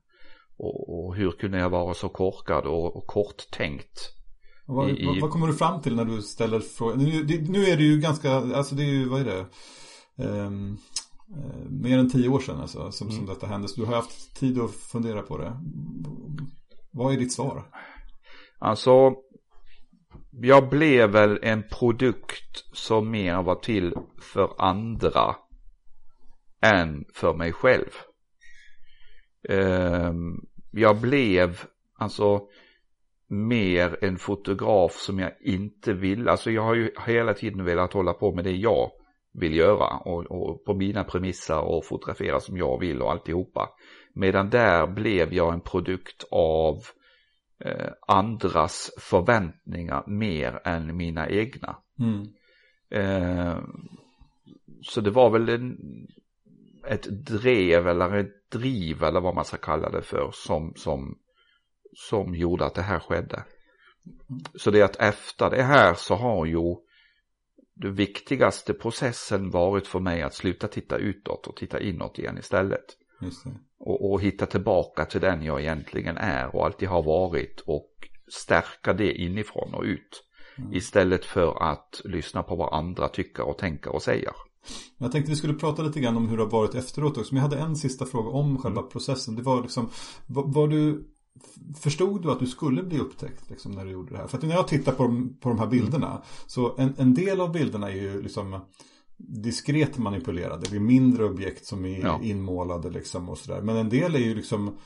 [0.58, 4.00] Och, och hur kunde jag vara så korkad och, och korttänkt?
[4.66, 6.98] Och vad, I- vad, kommer du fram till när du ställer frågan?
[6.98, 9.46] Nu, nu är det ju ganska, alltså det är ju, vad är det?
[10.24, 10.76] Ehm,
[11.36, 13.68] eh, mer än tio år sedan alltså, som, som detta hände.
[13.68, 15.52] Så du har haft tid att fundera på det.
[16.92, 17.64] Vad är ditt svar?
[18.58, 19.14] Alltså,
[20.30, 25.36] jag blev väl en produkt som mer var till för andra
[26.60, 27.90] än för mig själv.
[29.48, 31.60] Ehm, jag blev
[31.98, 32.40] alltså
[33.28, 36.28] mer en fotograf som jag inte vill.
[36.28, 38.90] Alltså jag har ju hela tiden velat hålla på med det jag
[39.32, 43.70] vill göra och, och på mina premisser och fotografera som jag vill och alltihopa.
[44.14, 46.76] Medan där blev jag en produkt av
[47.64, 51.76] eh, andras förväntningar mer än mina egna.
[51.98, 52.26] Mm.
[52.90, 53.58] Eh,
[54.82, 55.76] så det var väl en,
[56.88, 61.18] ett drev eller ett driv eller vad man ska kalla det för som, som,
[61.94, 63.44] som gjorde att det här skedde.
[64.54, 66.76] Så det är att efter det här så har ju
[67.74, 72.84] den viktigaste processen varit för mig att sluta titta utåt och titta inåt igen istället.
[73.78, 77.90] Och, och hitta tillbaka till den jag egentligen är och alltid har varit och
[78.32, 80.24] stärka det inifrån och ut.
[80.72, 84.32] Istället för att lyssna på vad andra tycker och tänker och säger.
[84.98, 87.34] Jag tänkte vi skulle prata lite grann om hur det har varit efteråt också.
[87.34, 89.36] Men jag hade en sista fråga om själva processen.
[89.36, 89.90] Det var liksom,
[90.26, 91.08] var, var du,
[91.80, 94.26] förstod du att du skulle bli upptäckt liksom, när du gjorde det här?
[94.26, 96.22] För att när jag tittar på de, på de här bilderna.
[96.46, 98.60] Så en, en del av bilderna är ju liksom
[99.16, 100.66] diskret manipulerade.
[100.70, 102.20] Det är mindre objekt som är Ja.
[102.22, 103.62] inmålade liksom och sådär.
[103.62, 104.76] Men en del är ju liksom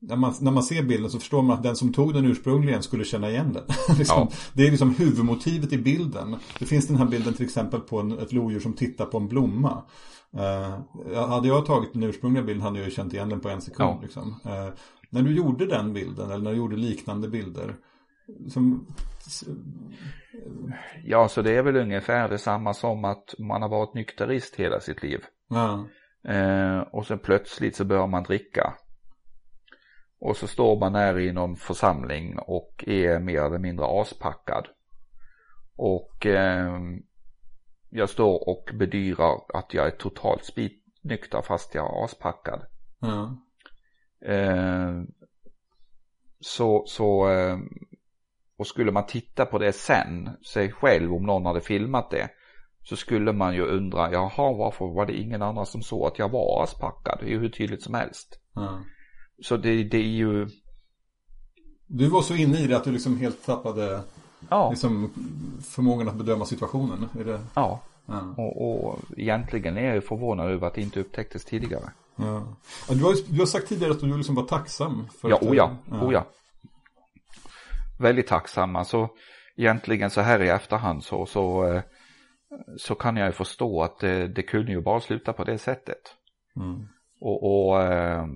[0.00, 2.82] när man, när man ser bilden så förstår man att den som tog den ursprungligen
[2.82, 3.64] skulle känna igen den.
[3.98, 4.36] liksom, Ja.
[4.52, 6.36] Det är liksom huvudmotivet i bilden.
[6.58, 9.28] Det finns den här bilden till exempel på en, ett lodjur som tittar på en
[9.28, 9.82] blomma.
[10.34, 13.60] Uh, hade jag tagit den ursprungliga bilden hade jag ju känt igen den på en
[13.60, 13.90] sekund.
[13.90, 14.00] Ja.
[14.02, 14.40] Liksom.
[14.44, 14.68] Eh,
[15.10, 17.76] när du gjorde den bilden eller när du gjorde liknande bilder.
[18.48, 18.86] Som,
[21.04, 25.02] Ja, så det är väl ungefär detsamma som att man har varit nykterist hela sitt
[25.02, 25.20] liv.
[25.48, 25.86] ja,
[26.28, 28.74] Eh, och sen plötsligt så börjar man dricka.
[30.20, 34.66] Och så står man där i någon församling och är mer eller mindre aspackad.
[35.76, 36.80] Och eh,
[37.92, 42.62] jag står och bedyrar att jag är totalt spitnykter fast jag är aspackad.
[43.00, 43.38] ja,
[44.26, 45.02] Eh,
[46.40, 47.58] så, så, eh,
[48.56, 52.28] och skulle man titta på det sen, sig själv om någon hade filmat det,
[52.82, 56.28] så skulle man ju undra, jaha varför var det ingen annan som såg att jag
[56.28, 57.18] var aspackad?
[57.20, 58.40] Det är ju hur tydligt som helst.
[58.54, 58.84] ja.
[59.42, 60.48] Så det, det är ju,
[61.86, 64.02] Du var så inne i det att du liksom helt tappade
[64.50, 65.10] ja, liksom,
[65.62, 67.08] förmågan att bedöma situationen.
[67.20, 67.40] Är det?
[67.54, 67.80] ja.
[68.06, 68.34] Ja.
[68.36, 71.92] Och, och egentligen är jag ju förvånad över att det inte upptäcktes tidigare.
[72.16, 72.56] Ja.
[72.88, 75.08] Du, har, du har sagt tidigare att du liksom var tacksam.
[75.20, 76.26] För Ja, oh ja, oh ja.
[77.98, 78.76] Väldigt tacksam.
[78.76, 79.08] Alltså
[79.56, 81.82] egentligen så här i efterhand så, så, eh,
[82.76, 86.16] så kan jag ju förstå att det, det kunde ju bara sluta på det sättet.
[86.56, 86.86] Mm.
[87.20, 88.26] Och, och eh,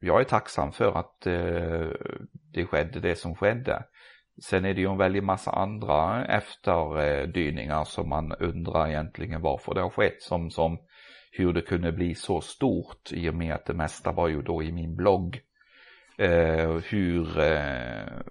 [0.00, 1.88] jag är tacksam för att eh,
[2.52, 3.84] det skedde det som skedde.
[4.42, 9.80] Sen är det ju en väldig massa andra efterdyningar som man undrar egentligen varför det
[9.80, 10.22] har skett.
[10.22, 10.78] Som, som
[11.32, 14.62] hur det kunde bli så stort i och med att det mesta var ju då
[14.62, 15.40] i min blogg.
[16.18, 18.22] Eh, hur eh,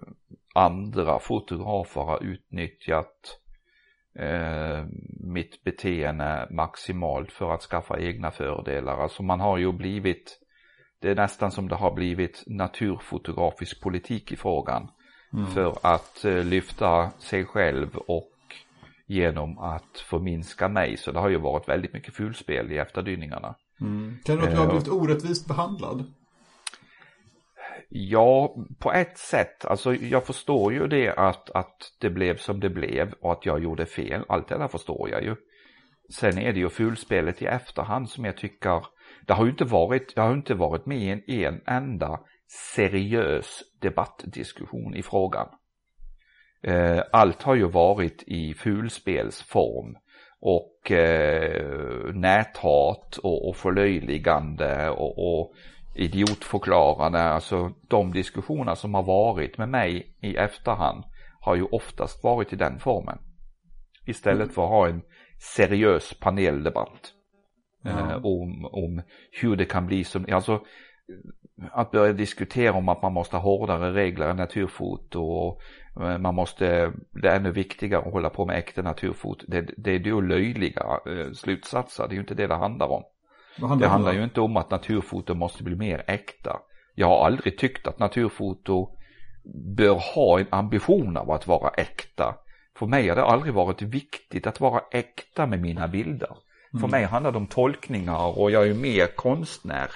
[0.55, 3.39] andra fotografer har utnyttjat
[4.19, 4.85] eh,
[5.19, 8.97] mitt beteende maximalt för att skaffa egna fördelar.
[8.97, 10.39] Alltså man har ju blivit,
[11.01, 14.91] det är nästan som det har blivit naturfotografisk politik i frågan.
[15.33, 15.47] Mm.
[15.47, 18.31] För att eh, lyfta sig själv och
[19.07, 20.97] genom att förminska mig.
[20.97, 23.55] Så det har ju varit väldigt mycket fulspel i efterdyningarna.
[23.81, 24.17] Mm.
[24.25, 26.13] Kan du att du har blivit orättvist behandlad?
[27.89, 29.65] Ja, på ett sätt.
[29.65, 33.63] Alltså jag förstår ju det att, att det blev som det blev och att jag
[33.63, 34.25] gjorde fel.
[34.27, 35.35] Allt det där förstår jag ju.
[36.13, 38.85] Sen är det ju fulspelet i efterhand som jag tycker,
[39.25, 42.19] det har ju inte varit, jag har inte varit med i en, en enda
[42.49, 45.47] seriös debattdiskussion i frågan.
[46.63, 49.95] Eh, allt har ju varit i fulspelsform
[50.39, 55.53] och eh, näthat och, och förlöjligande och, och
[55.95, 61.03] idiotförklarande, alltså de diskussioner som har varit med mig i efterhand
[61.39, 63.17] har ju oftast varit i den formen.
[64.05, 64.53] Istället mm.
[64.53, 65.01] för att ha en
[65.55, 67.13] seriös paneldebatt.
[67.85, 69.01] Eh, om, om
[69.41, 70.61] hur det kan bli som, alltså
[71.71, 75.61] att börja diskutera om att man måste ha hårdare regler än naturfoto och
[76.01, 79.45] eh, man måste, det är ännu viktigare att hålla på med äkta naturfoto.
[79.47, 83.03] Det, det är ju löjliga eh, slutsatser, det är ju inte det det handlar om.
[83.59, 86.59] Handlar det handlar ju inte om att naturfoto måste bli mer äkta.
[86.95, 88.89] Jag har aldrig tyckt att naturfoto
[89.77, 92.35] bör ha en ambition av att vara äkta.
[92.77, 96.37] För mig har det aldrig varit viktigt att vara äkta med mina bilder.
[96.73, 96.81] Mm.
[96.81, 99.89] För mig handlar det om tolkningar och jag är mer konstnär.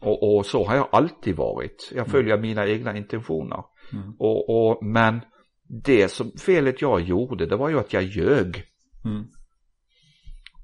[0.00, 1.88] Och, och så har jag alltid varit.
[1.90, 2.10] Jag mm.
[2.10, 2.42] följer mm.
[2.42, 3.64] mina egna intentioner.
[3.92, 4.14] Mm.
[4.18, 5.20] Och, och, men
[5.68, 8.64] det som felet jag gjorde det var ju att jag ljög.
[9.04, 9.26] Mm.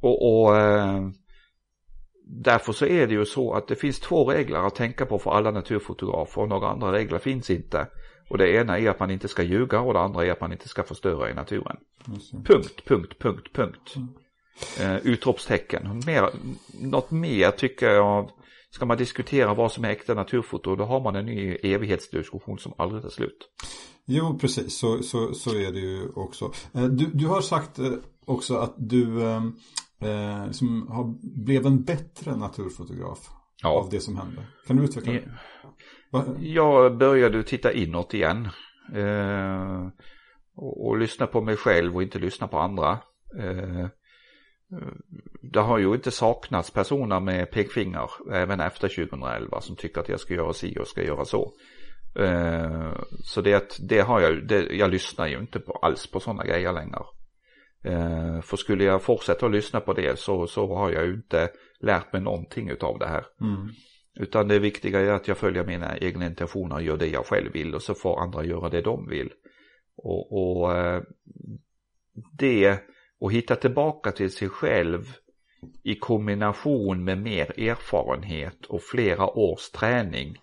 [0.00, 1.08] Och, och eh,
[2.26, 5.30] därför så är det ju så att det finns två regler att tänka på för
[5.30, 7.86] alla naturfotografer och några andra regler finns inte.
[8.28, 10.52] Och det ena är att man inte ska ljuga och det andra är att man
[10.52, 11.76] inte ska förstöra i naturen.
[12.44, 13.96] Punkt, punkt, punkt, punkt.
[13.96, 14.08] Mm.
[14.80, 16.02] Uh, utropstecken.
[16.06, 16.30] Mer,
[16.80, 18.30] något mer tycker jag,
[18.74, 22.72] ska man diskutera vad som är äkta naturfoto då har man en ny evighetsdiskussion som
[22.78, 23.48] aldrig tar slut.
[24.06, 26.52] Jo, precis, så, så, så är det ju också.
[26.72, 27.92] Eh, du, du har sagt eh,
[28.26, 31.14] också att du eh, som har,
[31.44, 33.18] blev en bättre naturfotograf
[33.62, 33.68] ja.
[33.68, 34.46] av det som hände.
[34.66, 35.30] Kan du utveckla det?
[36.40, 38.48] Jag började titta inåt igen.
[38.94, 39.88] Eh,
[40.56, 42.90] och, och, lyssna på mig själv och inte lyssna på andra.
[43.38, 43.86] Eh,
[45.42, 50.20] det har ju inte saknats personer med pekfinger även efter 2011 som tycker att jag
[50.20, 51.52] ska göra si och ska göra så.
[52.18, 52.92] Eh,
[53.24, 56.72] så det, det har jag, det, jag lyssnar ju inte på, alls på sådana grejer
[56.72, 57.02] längre.
[57.84, 61.50] Eh, för skulle jag fortsätta att lyssna på det så, så har jag ju inte
[61.80, 63.26] lärt mig någonting utav det här.
[63.40, 63.68] Mm.
[64.20, 67.52] Utan det viktiga är att jag följer mina egna intentioner och gör det jag själv
[67.52, 69.32] vill och så får andra göra det de vill.
[69.96, 71.02] Och, och eh,
[72.38, 72.80] det
[73.20, 75.12] och hitta tillbaka till sig själv
[75.82, 80.38] i kombination med mer erfarenhet och flera års träning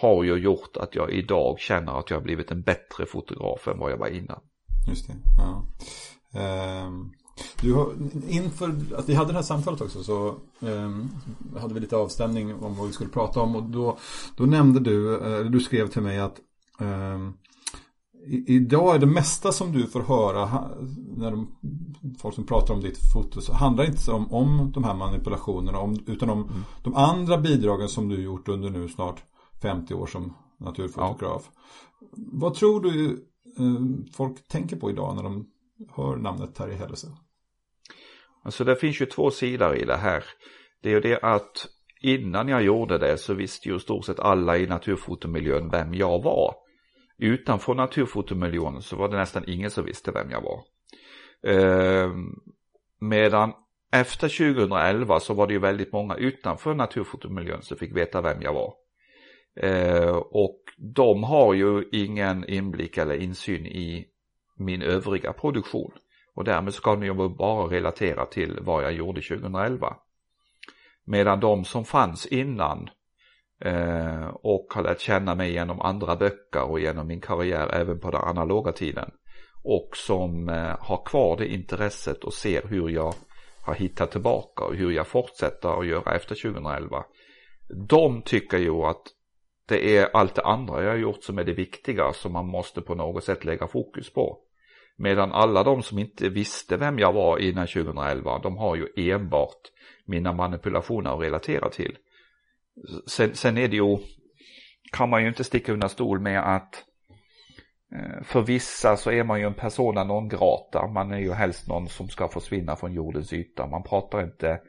[0.00, 3.78] har ju gjort att jag idag känner att jag har blivit en bättre fotograf än
[3.78, 4.40] vad jag var innan.
[4.88, 5.64] Just det, ja.
[6.86, 7.12] Um,
[7.60, 7.92] du har,
[8.28, 11.10] inför att vi hade det här samtalet också så um,
[11.60, 13.98] hade vi lite avstämning om vad vi skulle prata om och då,
[14.36, 16.40] då nämnde du, uh, du skrev till mig att
[16.78, 17.36] um,
[18.28, 20.70] idag är det mesta som du får höra
[21.16, 21.56] när de,
[22.18, 25.98] folk som pratar om ditt foto så handlar inte om, om de här manipulationerna om,
[26.06, 26.62] utan om mm.
[26.84, 29.22] de andra bidragen som du gjort under nu snart
[29.62, 31.50] 50 år som naturfotograf.
[31.54, 31.62] Ja.
[32.16, 33.10] Vad tror du
[33.58, 35.46] eh, folk tänker på idag när de
[35.96, 37.08] hör namnet Terje Hellese?
[38.42, 40.24] Alltså det finns ju två sidor i det här.
[40.82, 41.66] Det är ju det att
[42.00, 46.65] innan jag gjorde det så visste ju stort sett alla i naturfotomiljön vem jag var.
[47.18, 50.64] Utanför naturfotomiljön så var det nästan ingen som visste vem jag var.
[51.52, 52.10] Eh,
[53.00, 53.52] medan
[53.92, 58.52] efter 2011 så var det ju väldigt många utanför naturfotomiljön som fick veta vem jag
[58.52, 58.74] var.
[59.60, 64.06] Eh, och de har ju ingen inblick eller insyn i
[64.56, 65.92] min övriga produktion.
[66.34, 69.96] Och därmed ska ni ju bara relatera till vad jag gjorde 2011.
[71.04, 72.90] Medan de som fanns innan
[73.60, 78.10] eh, och har lärt känna mig genom andra böcker och genom min karriär även på
[78.10, 79.10] den analoga tiden
[79.64, 83.14] och som eh, har kvar det intresset och ser hur jag
[83.62, 87.04] har hittat tillbaka och hur jag fortsätter att göra efter 2011.
[87.88, 89.02] De tycker ju att
[89.68, 92.80] det är allt det andra jag har gjort som är det viktiga som man måste
[92.80, 94.38] på något sätt lägga fokus på.
[94.98, 99.60] Medan alla de som inte visste vem jag var innan 2011, de har ju enbart
[100.04, 101.98] mina manipulationer att relatera till.
[103.06, 103.98] Sen, sen är det ju,
[104.92, 106.84] kan man ju inte sticka under stol med att
[107.94, 110.86] eh, för vissa så är man ju en persona non grata.
[110.86, 113.66] Man är ju helst någon som ska försvinna från jordens yta.
[113.66, 114.60] Man pratar inte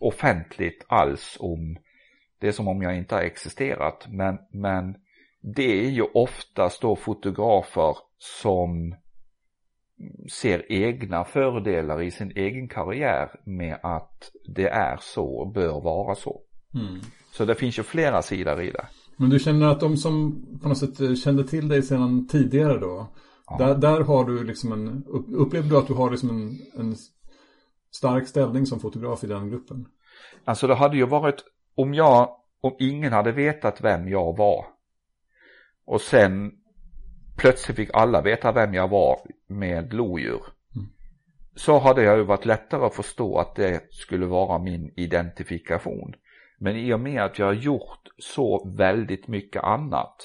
[0.00, 1.76] offentligt alls om
[2.40, 4.06] det är som om jag inte har existerat.
[4.08, 4.96] Men, men
[5.40, 8.94] det är ju oftast då fotografer som
[10.32, 16.14] ser egna fördelar i sin egen karriär med att det är så och bör vara
[16.14, 16.40] så.
[16.74, 17.00] Mm.
[17.36, 18.86] Så det finns ju flera sidor i det.
[19.16, 23.12] Men du känner att de som på något sätt kände till dig sedan tidigare då.
[23.46, 23.56] Ja.
[23.58, 25.04] Där, där har du liksom en,
[25.34, 26.96] upplever du att du har liksom en, en
[27.90, 29.86] stark ställning som fotograf i den gruppen?
[30.44, 32.28] Alltså det hade ju varit, om jag,
[32.60, 34.66] om ingen hade vetat vem jag var
[35.86, 36.52] och sen
[37.36, 40.42] plötsligt fick alla veta vem jag var med lodjur.
[40.76, 40.88] Mm.
[41.56, 46.14] Så hade jag ju varit lättare att förstå att det skulle vara min identifikation.
[46.58, 50.16] Men i och med att jag har gjort så väldigt mycket annat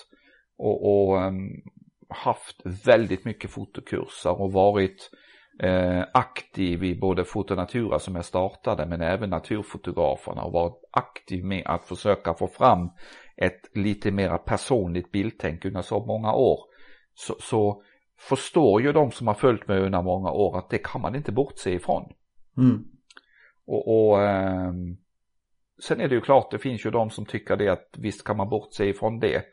[0.57, 1.61] och, och um,
[2.09, 5.09] haft väldigt mycket fotokurser och varit
[5.63, 11.63] eh, aktiv i både Fotonatura som jag startade men även Naturfotograferna och varit aktiv med
[11.65, 12.89] att försöka få fram
[13.37, 16.59] ett lite mera personligt bildtänk under så många år
[17.13, 17.83] så, så
[18.19, 21.31] förstår ju de som har följt mig under många år att det kan man inte
[21.31, 22.13] bortse ifrån.
[22.57, 22.85] Mm.
[23.65, 24.73] Och, och eh,
[25.81, 28.37] sen är det ju klart, det finns ju de som tycker det att visst kan
[28.37, 29.45] man bortse ifrån det.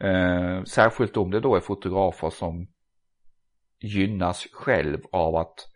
[0.00, 2.66] Eh, särskilt om det då är fotografer som
[3.80, 5.66] gynnas själv av att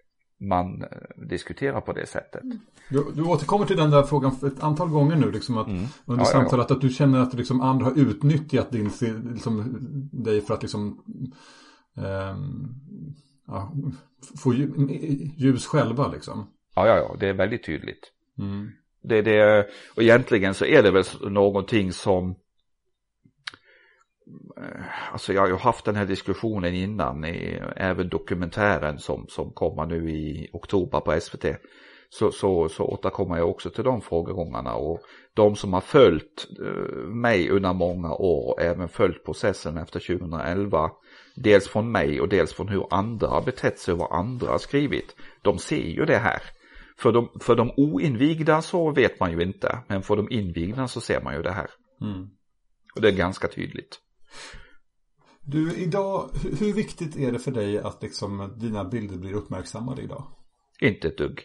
[0.40, 2.42] man eh, diskuterar på det sättet.
[2.88, 5.84] Du, du återkommer till den där frågan ett antal gånger nu, liksom att mm.
[6.06, 6.74] under ja, samtalet, ja, ja.
[6.74, 8.90] att du känner att liksom andra har utnyttjat din,
[9.32, 9.80] liksom,
[10.12, 11.02] dig för att liksom
[11.94, 12.74] um,
[13.46, 13.72] ja,
[14.42, 14.54] få
[15.36, 16.50] ljus själva liksom.
[16.74, 18.12] Ja, ja, ja, det är väldigt tydligt.
[18.38, 18.70] Mm.
[19.02, 22.30] Det, det, och egentligen så är det väl någonting som
[24.56, 29.52] eh, alltså jag har ju haft den här diskussionen innan i även dokumentären som, som
[29.52, 31.44] kommer nu i oktober på SVT.
[32.12, 35.00] Så, så, så återkommer jag också till de frågegångarna och
[35.34, 40.90] de som har följt eh, mig under många år och även följt processen efter 2011.
[41.36, 44.58] Dels från mig och dels från hur andra har betett sig och vad andra har
[44.58, 45.16] skrivit.
[45.42, 46.42] De ser ju det här.
[47.00, 51.00] För de, för de oinvigda så vet man ju inte, men för de invigda så
[51.00, 51.70] ser man ju det här.
[52.00, 52.28] Mm.
[52.94, 53.98] Och det är ganska tydligt.
[55.40, 56.30] Du, idag,
[56.60, 60.26] hur viktigt är det för dig att liksom dina bilder blir uppmärksammade idag?
[60.80, 61.42] Inte ett dugg.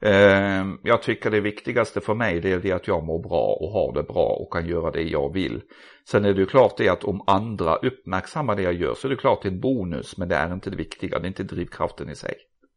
[0.00, 3.72] Ehm, jag tycker det viktigaste för mig det är det att jag mår bra och
[3.72, 5.62] har det bra och kan göra det jag vill.
[6.08, 9.10] Sen är det ju klart det att om andra uppmärksammar det jag gör så är
[9.10, 12.16] det klart en bonus men det är inte det viktiga, det är inte drivkraften i
[12.16, 12.34] sig.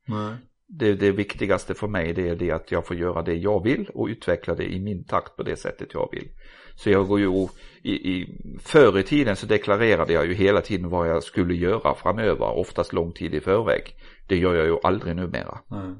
[0.08, 0.36] Nej.
[0.76, 3.89] Det, det viktigaste för mig det är det att jag får göra det jag vill
[3.93, 6.28] och utveckla det i min takt på det sättet jag vill.
[6.76, 7.47] Så jag går ju,
[7.82, 11.95] i, i, förr i tiden så deklarerade jag ju hela tiden vad jag skulle göra
[11.95, 13.95] framöver, oftast lång tid i förväg.
[14.28, 15.59] Det gör jag ju aldrig numera.
[15.71, 15.95] Mm.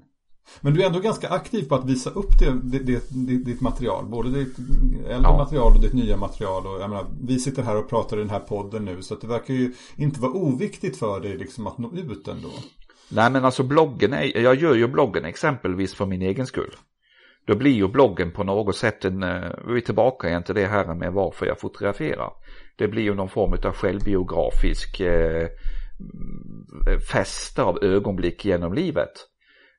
[0.62, 4.06] Men du är ändå ganska aktiv på att visa upp det, det, det, ditt material.
[4.06, 4.58] Både ditt
[5.08, 5.38] äldre ja.
[5.38, 6.68] material och ditt nya material.
[6.68, 9.02] Och jag menar, vi sitter här och pratar i den här podden nu.
[9.02, 12.50] Så det verkar ju inte vara oviktigt för dig liksom att nå ut ändå.
[13.12, 16.76] Nej men alltså bloggen, är, jag gör ju bloggen exempelvis för min egen skull.
[17.46, 20.66] Då blir ju bloggen på något sätt en, eh, vi är tillbaka igen till det
[20.66, 22.32] här med varför jag fotograferar.
[22.76, 25.48] Det blir ju någon form av självbiografisk eh,
[27.12, 29.12] fäste av ögonblick genom livet.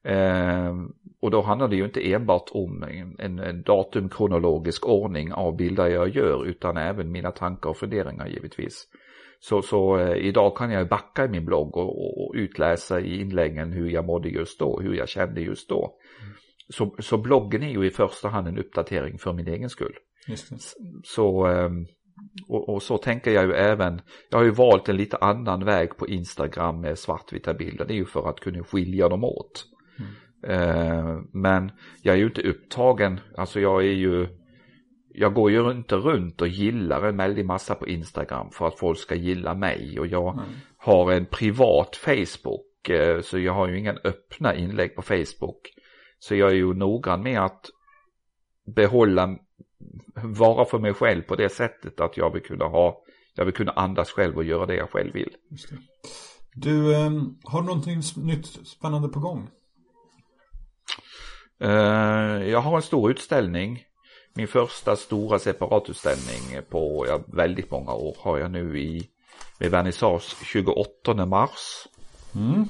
[0.05, 0.75] Eh,
[1.23, 2.83] och då handlar det ju inte enbart om
[3.19, 8.87] en, en datumkronologisk ordning av bilder jag gör utan även mina tankar och funderingar givetvis.
[9.41, 13.73] Så, så eh, idag kan jag backa i min blogg och, och, utläsa i inläggen
[13.73, 15.97] hur jag mådde just då, hur jag kände just då.
[16.23, 16.35] Mm.
[16.69, 19.95] Så, så bloggen är ju i första hand en uppdatering för min egen skull.
[21.05, 21.87] Så, ehm,
[22.49, 25.97] och, och, så tänker jag ju även, jag har ju valt en lite annan väg
[25.97, 29.65] på Instagram med svartvita bilder, det är ju för att kunna skilja dem åt.
[29.99, 30.11] Mm.
[30.47, 31.73] Ehm, men
[32.03, 34.29] jag är ju inte upptagen, alltså jag är ju,
[35.17, 38.99] jag går ju inte runt och gillar en väldig massa på Instagram för att folk
[38.99, 40.45] ska gilla mig och jag mm.
[40.77, 45.75] har en privat Facebook eh, så jag har ju inga öppna inlägg på Facebook.
[46.19, 47.71] Så jag är ju noggrann med att
[48.67, 49.39] behålla,
[50.15, 53.03] vara för mig själv på det sättet att jag vill kunna ha,
[53.35, 55.31] jag vill kunna andas själv och göra det jag själv vill.
[56.55, 59.49] Du, ehm, har du någonting nytt spännande på gång?
[61.61, 63.85] Eh, jag har en stor utställning.
[64.37, 69.09] Min första stora separatutställning på ja, väldigt många år har jag nu i
[69.59, 71.89] med vernissage 28 mars.
[72.35, 72.69] Mm.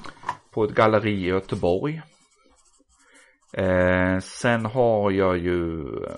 [0.51, 2.03] På ett galleri i Göteborg.
[3.53, 6.11] Eh, sen har jag ju eh,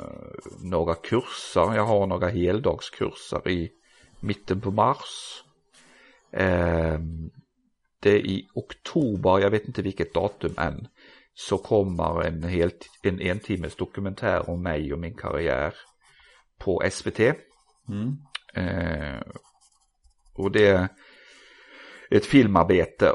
[0.63, 1.75] några kurser.
[1.75, 3.71] Jag har några heldagskurser i
[4.21, 5.45] mitten på mars.
[6.31, 6.99] Eh,
[8.01, 10.89] det är i oktober, jag vet inte vilket datum än,
[11.39, 15.75] så kommer en, helt, en en timmes dokumentär om mig och min karriär
[16.59, 17.21] på SVT.
[17.89, 18.17] Mm.
[18.55, 19.21] Eh,
[20.35, 20.89] och det
[22.11, 23.13] ett filmarbete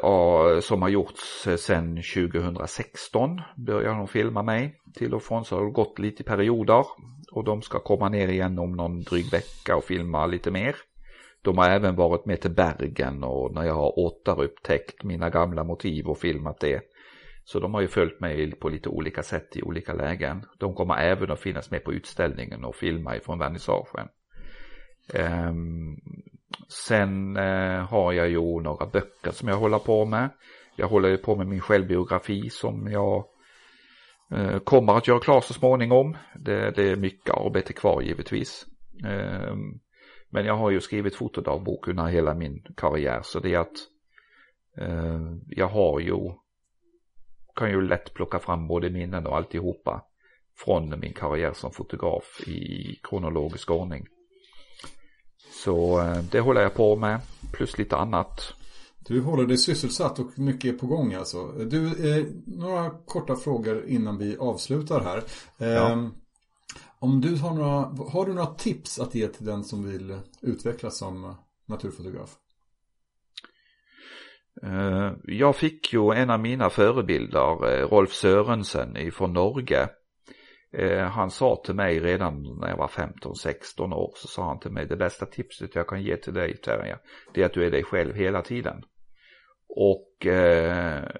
[0.61, 3.41] som har gjorts sedan 2016.
[3.55, 6.85] Började de filma mig till och från så har det gått lite i perioder.
[7.31, 10.75] Och de ska komma ner igen om någon dryg vecka och filma lite mer.
[11.41, 16.07] De har även varit med till Bergen och när jag har återupptäckt mina gamla motiv
[16.07, 16.81] och filmat det.
[17.43, 20.45] Så de har ju följt mig på lite olika sätt i olika lägen.
[20.57, 24.07] De kommer även att finnas med på utställningen och filma ifrån vernissagen.
[25.13, 25.97] Um,
[26.67, 30.29] sen uh, har jag ju några böcker som jag håller på med.
[30.75, 33.25] Jag håller ju på med min självbiografi som jag
[34.33, 36.17] uh, kommer att göra klar så småningom.
[36.35, 38.65] Det, det är mycket arbete kvar givetvis.
[39.05, 39.79] Um,
[40.29, 43.77] men jag har ju skrivit fotodagbok under hela min karriär så det är att
[44.81, 46.31] uh, jag har ju
[47.55, 50.01] kan ju lätt plocka fram både minnen och alltihopa
[50.57, 54.07] från min karriär som fotograf i kronologisk ordning.
[55.63, 57.21] Så eh, det håller jag på med,
[57.53, 58.53] plus lite annat.
[58.99, 61.47] Du håller dig sysselsatt och mycket är på gång alltså.
[61.47, 65.23] Du, eh, några korta frågor innan vi avslutar här.
[65.57, 66.09] Eh, ja.
[66.99, 70.97] Om du har några, har du några tips att ge till den som vill utvecklas
[70.97, 71.35] som
[71.65, 72.37] naturfotograf?
[74.63, 79.89] Eh, jag fick ju en av mina förebilder, eh, Rolf Sörensen ifrån Norge.
[80.73, 84.71] Eh, han sa till mig redan när jag var 15-16 år så sa han till
[84.71, 86.97] mig det bästa tipset jag kan ge till dig Terje,
[87.33, 88.83] det är att du är dig själv hela tiden.
[89.75, 90.07] Och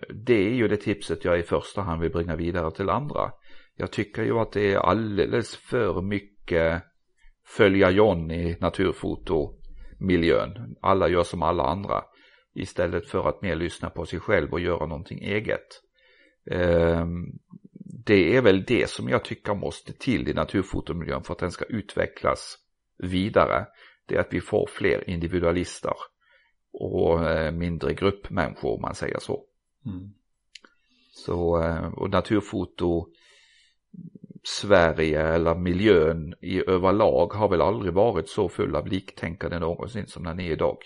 [0.09, 3.31] det är ju det tipset jag i första hand vill bringa vidare till andra.
[3.75, 6.83] Jag tycker ju att det är alldeles för mycket
[7.45, 10.75] följa John i naturfotomiljön.
[10.81, 12.03] Alla gör som alla andra
[12.53, 15.81] istället för att mer lyssna på sig själv och göra någonting eget.
[16.51, 17.25] Ehm,
[18.05, 21.65] det är väl det som jag tycker måste till i naturfotomiljön för att den ska
[21.65, 22.57] utvecklas
[22.97, 23.65] vidare.
[24.05, 25.93] Det är att vi får fler individualister
[26.73, 29.43] och eh, mindre gruppmänniskor om man säger så.
[29.85, 30.13] Mm.
[31.11, 33.07] Så eh, och naturfoto
[34.43, 40.23] Sverige eller miljön i överlag har väl aldrig varit så full av liktänkande någonsin som
[40.23, 40.77] den är idag.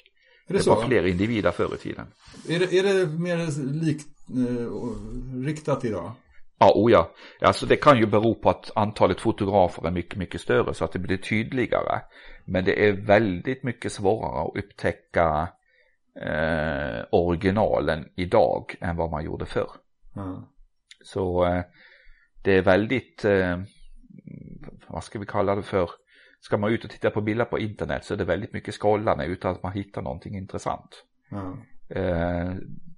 [0.48, 2.06] Är det, det var fler individer förr i tiden.
[2.50, 3.38] Är det, är det mer
[3.86, 6.12] likt, eh, riktat idag?
[6.60, 7.12] Ja, oh ja.
[7.42, 10.92] Alltså det kan ju bero på att antalet fotografer är mycket, mycket större så att
[10.92, 12.02] det blir tydligare.
[12.46, 15.48] Men det är väldigt mycket svårare att upptäcka
[16.22, 19.72] eh, originalen idag än vad man gjorde förr.
[20.16, 20.42] Mm.
[21.04, 21.64] Så eh,
[22.44, 23.60] det är väldigt, eh,
[24.88, 25.90] vad ska vi kalla det för,
[26.46, 29.26] ska man ut och titta på bilder på internet så är det väldigt mycket scrollande
[29.26, 31.04] utan att man hittar någonting intressant.
[31.32, 31.58] Mm.
[31.90, 32.56] Eh,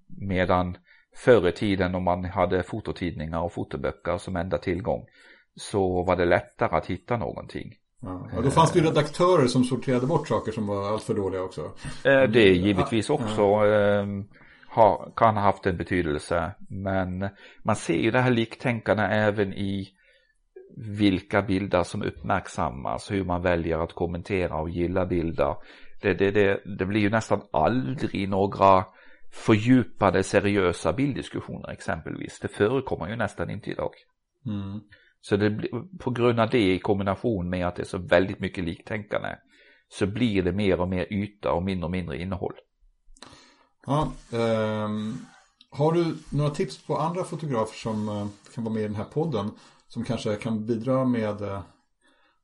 [0.08, 0.78] medan
[1.16, 5.06] förr i tiden om man hade fototidningar och fotoböcker som enda tillgång
[5.56, 7.74] så var det lättare att hitta någonting.
[8.02, 11.42] Ja, och då fanns det ju redaktörer som sorterade bort saker som var alltför dåliga
[11.42, 11.62] också.
[12.04, 13.66] Eh, det är givetvis också ja.
[13.66, 14.06] eh,
[14.70, 16.52] ha, kan ha haft en betydelse.
[16.70, 17.30] Men
[17.64, 19.97] man ser ju det här liktänkande även i
[20.78, 25.56] vilka bilder som uppmärksammas, hur man väljer att kommentera och gilla bilder.
[26.02, 28.86] Det, det, det, det blir ju nästan aldrig några
[29.32, 32.40] fördjupade seriösa bilddiskussioner exempelvis.
[32.40, 33.92] Det förekommer ju nästan inte idag.
[34.46, 34.80] Mm.
[35.22, 35.70] Så det,
[36.00, 39.36] på grund av det i kombination med att det är så väldigt mycket liktänkande
[39.90, 42.54] så blir det mer och mer yta och mindre och mindre innehåll.
[43.86, 44.90] Ja, eh,
[45.70, 49.04] har du några tips på andra fotografer som eh, kan vara med i den här
[49.04, 49.52] podden
[49.88, 51.62] som kanske kan bidra med eh,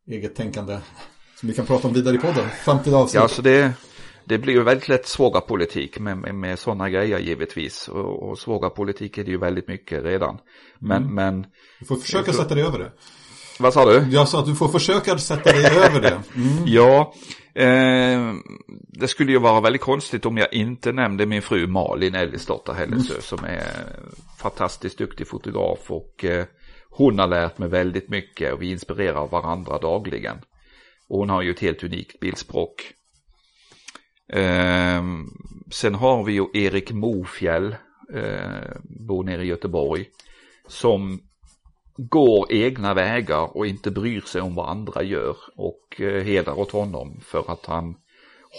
[0.07, 0.80] eget tänkande
[1.40, 2.49] som vi kan prata om vidare i podden.
[2.49, 3.22] Framtida avsnitt.
[3.22, 3.74] Ja, så det,
[4.26, 7.88] det blir ju väldigt lätt svåga politik med, med, med sådana grejer givetvis.
[7.88, 10.38] Och, och svåga politik är det ju väldigt mycket redan.
[10.80, 11.15] Men, mm.
[11.15, 11.45] men
[11.80, 12.91] Du får försöka sätta dig över det.
[13.60, 14.07] Vad sa du?
[14.11, 16.22] Jag sa att du får försöka sätta dig över det.
[16.36, 16.64] Mm.
[16.65, 17.14] Ja,
[17.56, 18.34] eh,
[18.88, 23.14] det skulle ju vara väldigt konstigt om jag inte nämnde min fru Malin Ellisdotter Hellesö
[23.14, 23.22] mm.
[23.22, 23.64] som är
[24.38, 26.45] fantastiskt duktig fotograf och eh,
[26.95, 30.38] hon har lärt mig väldigt mycket och vi inspirerar varandra dagligen.
[31.07, 32.94] Och hon har ju ett helt unikt bildspråk.
[34.30, 35.03] Eh,
[35.72, 37.76] sen har vi ju Erik Mofjäll,
[38.14, 40.06] eh, bor nere i Göteborg,
[40.68, 41.20] som
[41.98, 46.72] går egna vägar och inte bryr sig om vad andra gör och eh, hedrar åt
[46.72, 47.95] honom för att han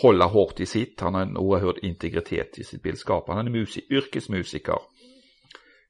[0.02, 1.01] håller hårt i sitt.
[1.01, 3.28] Han har en oerhörd integritet i sitt bildskap.
[3.28, 4.78] Han är musik, yrkesmusiker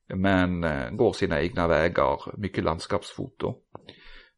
[0.08, 3.54] men eh, går sina egna vägar, mycket landskapsfoto.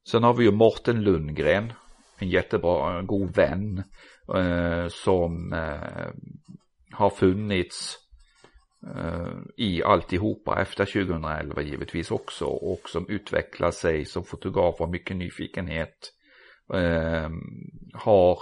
[0.09, 1.73] Sen har vi ju Morten Lundgren,
[2.19, 3.83] en jättebra, en god vän
[4.35, 6.09] eh, som eh,
[6.93, 8.03] har funnits
[9.57, 16.13] i alltihopa efter 2011 givetvis också och som utvecklar sig som fotograf av mycket nyfikenhet.
[17.95, 18.39] Har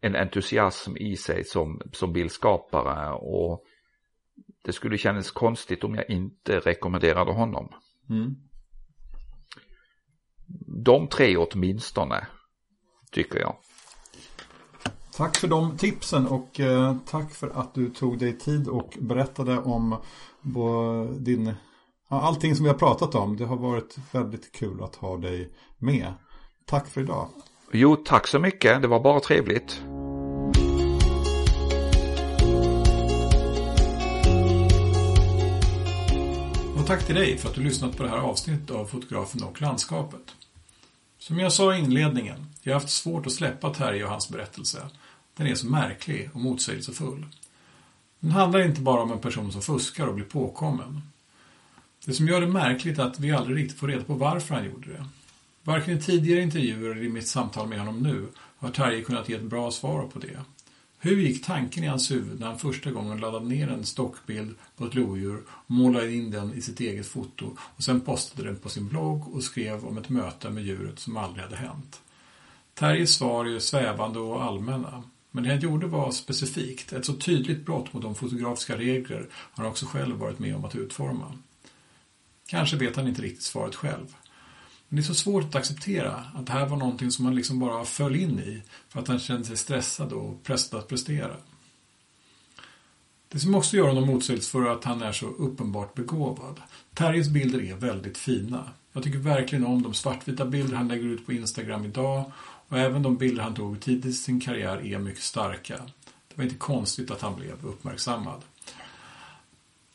[0.00, 3.64] en entusiasm i sig som, som bildskapare och
[4.62, 7.68] det skulle kännas konstigt om jag inte rekommenderade honom.
[8.10, 8.34] Mm.
[10.84, 12.26] De tre åtminstone,
[13.12, 13.56] tycker jag.
[15.16, 19.58] Tack för de tipsen och eh, tack för att du tog dig tid och berättade
[19.58, 19.96] om
[21.18, 21.54] din,
[22.08, 23.36] allting som vi har pratat om.
[23.36, 26.14] Det har varit väldigt kul att ha dig med.
[26.66, 27.28] Tack för idag.
[27.72, 28.82] Jo, tack så mycket.
[28.82, 29.82] Det var bara trevligt.
[36.90, 40.34] Tack till dig för att du lyssnat på det här avsnittet av Fotografen och landskapet.
[41.18, 44.88] Som jag sa i inledningen, jag har haft svårt att släppa Terje och hans berättelse.
[45.36, 47.26] Den är så märklig och motsägelsefull.
[48.20, 51.02] Den handlar inte bara om en person som fuskar och blir påkommen.
[52.04, 54.64] Det som gör det märkligt är att vi aldrig riktigt får reda på varför han
[54.64, 55.06] gjorde det.
[55.62, 58.26] Varken i tidigare intervjuer eller i mitt samtal med honom nu
[58.58, 60.38] har Terje kunnat ge ett bra svar på det.
[61.02, 64.86] Hur gick tanken i hans huvud när han första gången laddade ner en stockbild på
[64.86, 68.88] ett lodjur målade in den i sitt eget foto och sen postade den på sin
[68.88, 72.00] blogg och skrev om ett möte med djuret som aldrig hade hänt?
[72.74, 75.02] Terjes svar är svävande och allmänna.
[75.30, 79.66] Men det han gjorde var specifikt, ett så tydligt brott mot de fotografiska regler han
[79.66, 81.38] också själv varit med om att utforma.
[82.46, 84.16] Kanske vet han inte riktigt svaret själv.
[84.92, 87.58] Men det är så svårt att acceptera att det här var någonting som han liksom
[87.58, 91.36] bara föll in i för att han kände sig stressad och pressad att prestera.
[93.28, 96.60] Det som också gör honom motsägelsefull är att han är så uppenbart begåvad.
[96.94, 98.70] Terjes bilder är väldigt fina.
[98.92, 102.32] Jag tycker verkligen om de svartvita bilder han lägger ut på Instagram idag
[102.68, 105.76] och även de bilder han tog tidigt i sin karriär är mycket starka.
[106.28, 108.42] Det var inte konstigt att han blev uppmärksammad.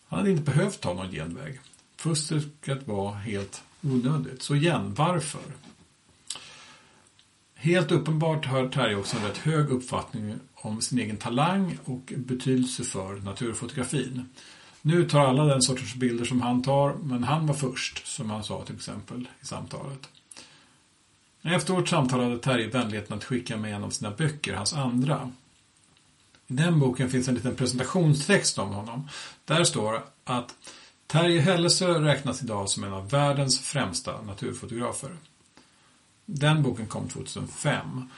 [0.08, 1.60] Han hade inte behövt ta någon genväg.
[1.98, 4.42] Fusket var helt onödigt.
[4.42, 5.42] Så igen, varför?
[7.56, 12.84] Helt uppenbart har Terje också en rätt hög uppfattning om sin egen talang och betydelse
[12.84, 14.30] för naturfotografin.
[14.82, 18.44] Nu tar alla den sortens bilder som han tar, men han var först, som han
[18.44, 20.10] sa till exempel i samtalet.
[21.42, 25.32] Efter vårt samtal hade Terje vänligheten att skicka mig en av sina böcker, hans andra.
[26.48, 29.10] I den boken finns en liten presentationstext om honom.
[29.46, 30.56] Där står att
[31.08, 35.18] Terje Hellesö räknas idag som en av världens främsta naturfotografer.
[36.26, 38.10] Den boken kom 2005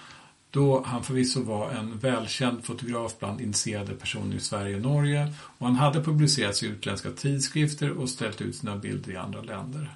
[0.52, 5.68] då han förvisso var en välkänd fotograf bland initierade personer i Sverige och Norge och
[5.68, 9.96] han hade publicerats i utländska tidskrifter och ställt ut sina bilder i andra länder.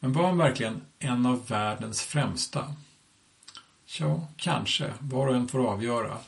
[0.00, 2.74] Men var han verkligen en av världens främsta?
[3.98, 4.92] Ja, kanske.
[5.00, 6.18] Var och en får avgöra.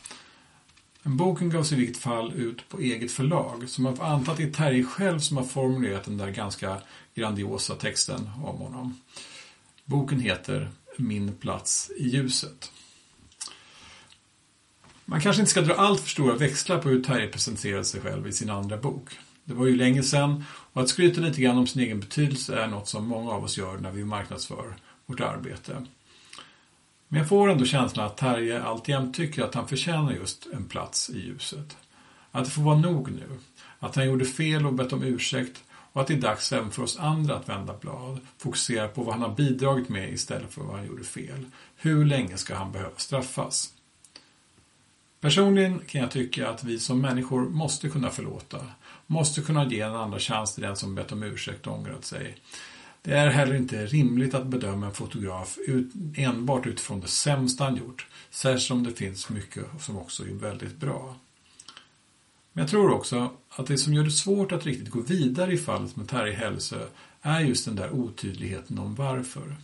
[1.09, 4.37] Men boken gavs i vilket fall ut på eget förlag, så man får anta att
[4.37, 6.81] det är Terje själv som har formulerat den där ganska
[7.15, 9.01] grandiosa texten om honom.
[9.85, 12.73] Boken heter Min plats i ljuset.
[15.05, 18.27] Man kanske inte ska dra allt för stora växlar på hur Terje presenterade sig själv
[18.27, 19.19] i sin andra bok.
[19.45, 22.67] Det var ju länge sedan och att skryta lite grann om sin egen betydelse är
[22.67, 24.77] något som många av oss gör när vi marknadsför
[25.07, 25.87] vårt arbete.
[27.09, 31.11] Men jag får ändå känslan att Terje alltjämt tycker att han förtjänar just en plats
[31.11, 31.77] i ljuset.
[32.31, 33.29] Att det får vara nog nu.
[33.79, 36.83] Att han gjorde fel och bett om ursäkt och att det är dags även för
[36.83, 40.77] oss andra att vända blad, fokusera på vad han har bidragit med istället för vad
[40.77, 41.45] han gjorde fel.
[41.77, 43.73] Hur länge ska han behöva straffas?
[45.21, 48.59] Personligen kan jag tycka att vi som människor måste kunna förlåta,
[49.07, 52.37] måste kunna ge en andra chans till den som bett om ursäkt och ångrat sig.
[53.09, 57.77] Det är heller inte rimligt att bedöma en fotograf ut, enbart utifrån det sämsta han
[57.77, 61.17] gjort, särskilt om det finns mycket som också är väldigt bra.
[62.53, 65.57] Men jag tror också att det som gör det svårt att riktigt gå vidare i
[65.57, 66.87] fallet med Terje Hälsö
[67.23, 69.57] är just den där otydligheten om varför.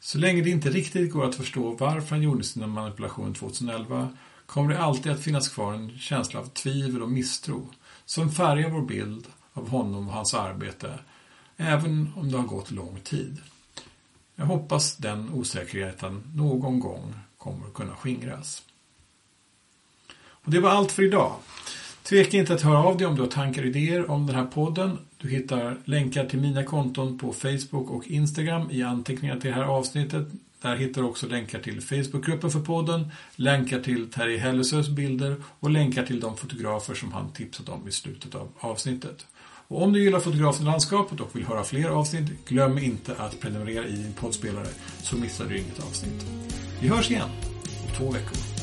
[0.00, 4.08] Så länge det inte riktigt går att förstå varför han gjorde sina manipulationer 2011
[4.46, 7.68] kommer det alltid att finnas kvar en känsla av tvivel och misstro
[8.04, 10.98] som färgar vår bild av honom och hans arbete
[11.56, 13.40] även om det har gått lång tid.
[14.36, 18.62] Jag hoppas den osäkerheten någon gång kommer att kunna skingras.
[20.44, 21.36] Och det var allt för idag.
[22.02, 24.46] Tveka inte att höra av dig om du har tankar och idéer om den här
[24.46, 24.98] podden.
[25.18, 29.64] Du hittar länkar till mina konton på Facebook och Instagram i anteckningar till det här
[29.64, 30.26] avsnittet.
[30.62, 35.70] Där hittar du också länkar till Facebookgruppen för podden, länkar till Terje Hellesös bilder och
[35.70, 39.26] länkar till de fotografer som han tipsat om i slutet av avsnittet.
[39.68, 43.86] Och om du gillar fotografen landskapet och vill höra fler avsnitt, glöm inte att prenumerera
[43.86, 44.68] i din poddspelare
[45.02, 46.26] så missar du inget avsnitt.
[46.80, 47.30] Vi hörs igen
[47.86, 48.53] om två veckor.